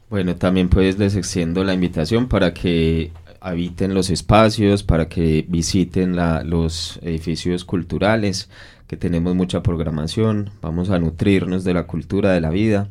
Bueno, 0.08 0.36
también 0.36 0.68
pues 0.68 0.98
les 0.98 1.16
extiendo 1.16 1.64
la 1.64 1.74
invitación 1.74 2.28
para 2.28 2.54
que 2.54 3.10
habiten 3.40 3.94
los 3.94 4.10
espacios, 4.10 4.82
para 4.82 5.08
que 5.08 5.44
visiten 5.48 6.16
los 6.48 6.98
edificios 7.02 7.64
culturales, 7.64 8.48
que 8.86 8.96
tenemos 8.96 9.34
mucha 9.34 9.62
programación, 9.62 10.50
vamos 10.62 10.90
a 10.90 10.98
nutrirnos 10.98 11.64
de 11.64 11.74
la 11.74 11.86
cultura 11.86 12.32
de 12.32 12.40
la 12.40 12.50
vida. 12.50 12.88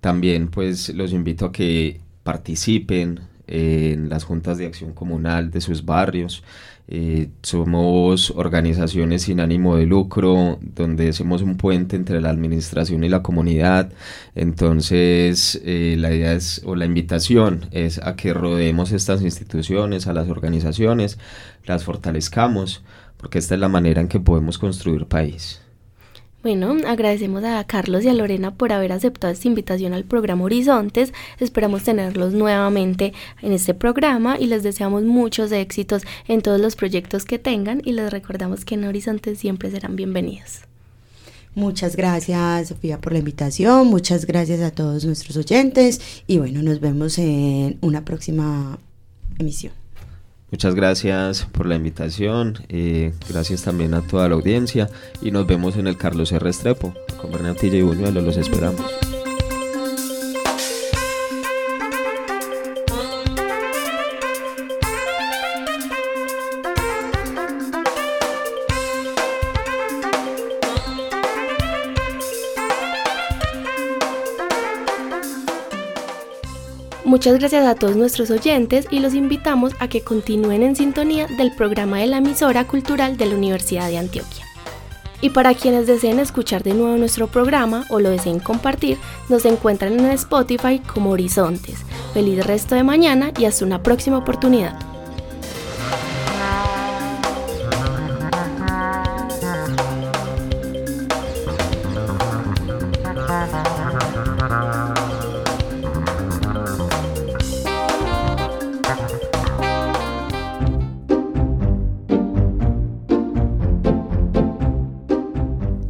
También 0.00 0.48
pues 0.48 0.88
los 0.90 1.12
invito 1.12 1.46
a 1.46 1.52
que 1.52 2.00
participen, 2.24 3.20
en 3.48 4.08
las 4.08 4.24
juntas 4.24 4.58
de 4.58 4.66
acción 4.66 4.92
comunal 4.92 5.50
de 5.50 5.60
sus 5.60 5.84
barrios. 5.84 6.44
Eh, 6.90 7.28
somos 7.42 8.30
organizaciones 8.30 9.22
sin 9.22 9.40
ánimo 9.40 9.76
de 9.76 9.84
lucro, 9.84 10.58
donde 10.62 11.10
hacemos 11.10 11.42
un 11.42 11.58
puente 11.58 11.96
entre 11.96 12.20
la 12.22 12.30
administración 12.30 13.04
y 13.04 13.10
la 13.10 13.22
comunidad. 13.22 13.92
Entonces, 14.34 15.60
eh, 15.64 15.96
la 15.98 16.14
idea 16.14 16.32
es, 16.32 16.62
o 16.64 16.74
la 16.76 16.86
invitación 16.86 17.66
es 17.72 18.00
a 18.02 18.16
que 18.16 18.32
rodeemos 18.32 18.92
estas 18.92 19.20
instituciones, 19.22 20.06
a 20.06 20.14
las 20.14 20.28
organizaciones, 20.28 21.18
las 21.66 21.84
fortalezcamos, 21.84 22.82
porque 23.18 23.38
esta 23.38 23.54
es 23.54 23.60
la 23.60 23.68
manera 23.68 24.00
en 24.00 24.08
que 24.08 24.20
podemos 24.20 24.58
construir 24.58 25.06
país. 25.06 25.60
Bueno, 26.40 26.76
agradecemos 26.86 27.42
a 27.42 27.64
Carlos 27.64 28.04
y 28.04 28.08
a 28.08 28.14
Lorena 28.14 28.54
por 28.54 28.72
haber 28.72 28.92
aceptado 28.92 29.32
esta 29.32 29.48
invitación 29.48 29.92
al 29.92 30.04
programa 30.04 30.44
Horizontes. 30.44 31.12
Esperamos 31.40 31.82
tenerlos 31.82 32.32
nuevamente 32.32 33.12
en 33.42 33.52
este 33.52 33.74
programa 33.74 34.38
y 34.38 34.46
les 34.46 34.62
deseamos 34.62 35.02
muchos 35.02 35.50
éxitos 35.50 36.04
en 36.28 36.40
todos 36.40 36.60
los 36.60 36.76
proyectos 36.76 37.24
que 37.24 37.40
tengan 37.40 37.82
y 37.84 37.92
les 37.92 38.12
recordamos 38.12 38.64
que 38.64 38.76
en 38.76 38.84
Horizontes 38.84 39.40
siempre 39.40 39.68
serán 39.72 39.96
bienvenidos. 39.96 40.60
Muchas 41.56 41.96
gracias, 41.96 42.68
Sofía, 42.68 43.00
por 43.00 43.14
la 43.14 43.18
invitación. 43.18 43.88
Muchas 43.88 44.24
gracias 44.24 44.60
a 44.60 44.70
todos 44.70 45.04
nuestros 45.04 45.36
oyentes 45.36 46.00
y 46.28 46.38
bueno, 46.38 46.62
nos 46.62 46.78
vemos 46.78 47.18
en 47.18 47.78
una 47.80 48.04
próxima 48.04 48.78
emisión. 49.40 49.72
Muchas 50.50 50.74
gracias 50.74 51.44
por 51.44 51.66
la 51.66 51.76
invitación, 51.76 52.58
eh, 52.70 53.12
gracias 53.28 53.62
también 53.62 53.92
a 53.92 54.00
toda 54.00 54.28
la 54.28 54.34
audiencia 54.34 54.88
y 55.20 55.30
nos 55.30 55.46
vemos 55.46 55.76
en 55.76 55.86
el 55.86 55.98
Carlos 55.98 56.32
R. 56.32 56.48
Estrepo. 56.48 56.94
Con 57.20 57.32
Bernatilla 57.32 57.76
y 57.76 57.82
Buñuelo 57.82 58.22
los 58.22 58.36
esperamos. 58.38 58.80
Muchas 77.18 77.40
gracias 77.40 77.66
a 77.66 77.74
todos 77.74 77.96
nuestros 77.96 78.30
oyentes 78.30 78.86
y 78.92 79.00
los 79.00 79.12
invitamos 79.12 79.72
a 79.80 79.88
que 79.88 80.02
continúen 80.02 80.62
en 80.62 80.76
sintonía 80.76 81.26
del 81.26 81.50
programa 81.50 81.98
de 81.98 82.06
la 82.06 82.18
emisora 82.18 82.64
cultural 82.64 83.16
de 83.16 83.26
la 83.26 83.34
Universidad 83.34 83.88
de 83.88 83.98
Antioquia. 83.98 84.46
Y 85.20 85.30
para 85.30 85.54
quienes 85.54 85.88
deseen 85.88 86.20
escuchar 86.20 86.62
de 86.62 86.74
nuevo 86.74 86.96
nuestro 86.96 87.26
programa 87.26 87.86
o 87.90 87.98
lo 87.98 88.10
deseen 88.10 88.38
compartir, 88.38 88.98
nos 89.28 89.44
encuentran 89.46 89.98
en 89.98 90.12
Spotify 90.12 90.78
como 90.78 91.10
Horizontes. 91.10 91.80
Feliz 92.14 92.46
resto 92.46 92.76
de 92.76 92.84
mañana 92.84 93.32
y 93.36 93.46
hasta 93.46 93.64
una 93.64 93.82
próxima 93.82 94.18
oportunidad. 94.18 94.78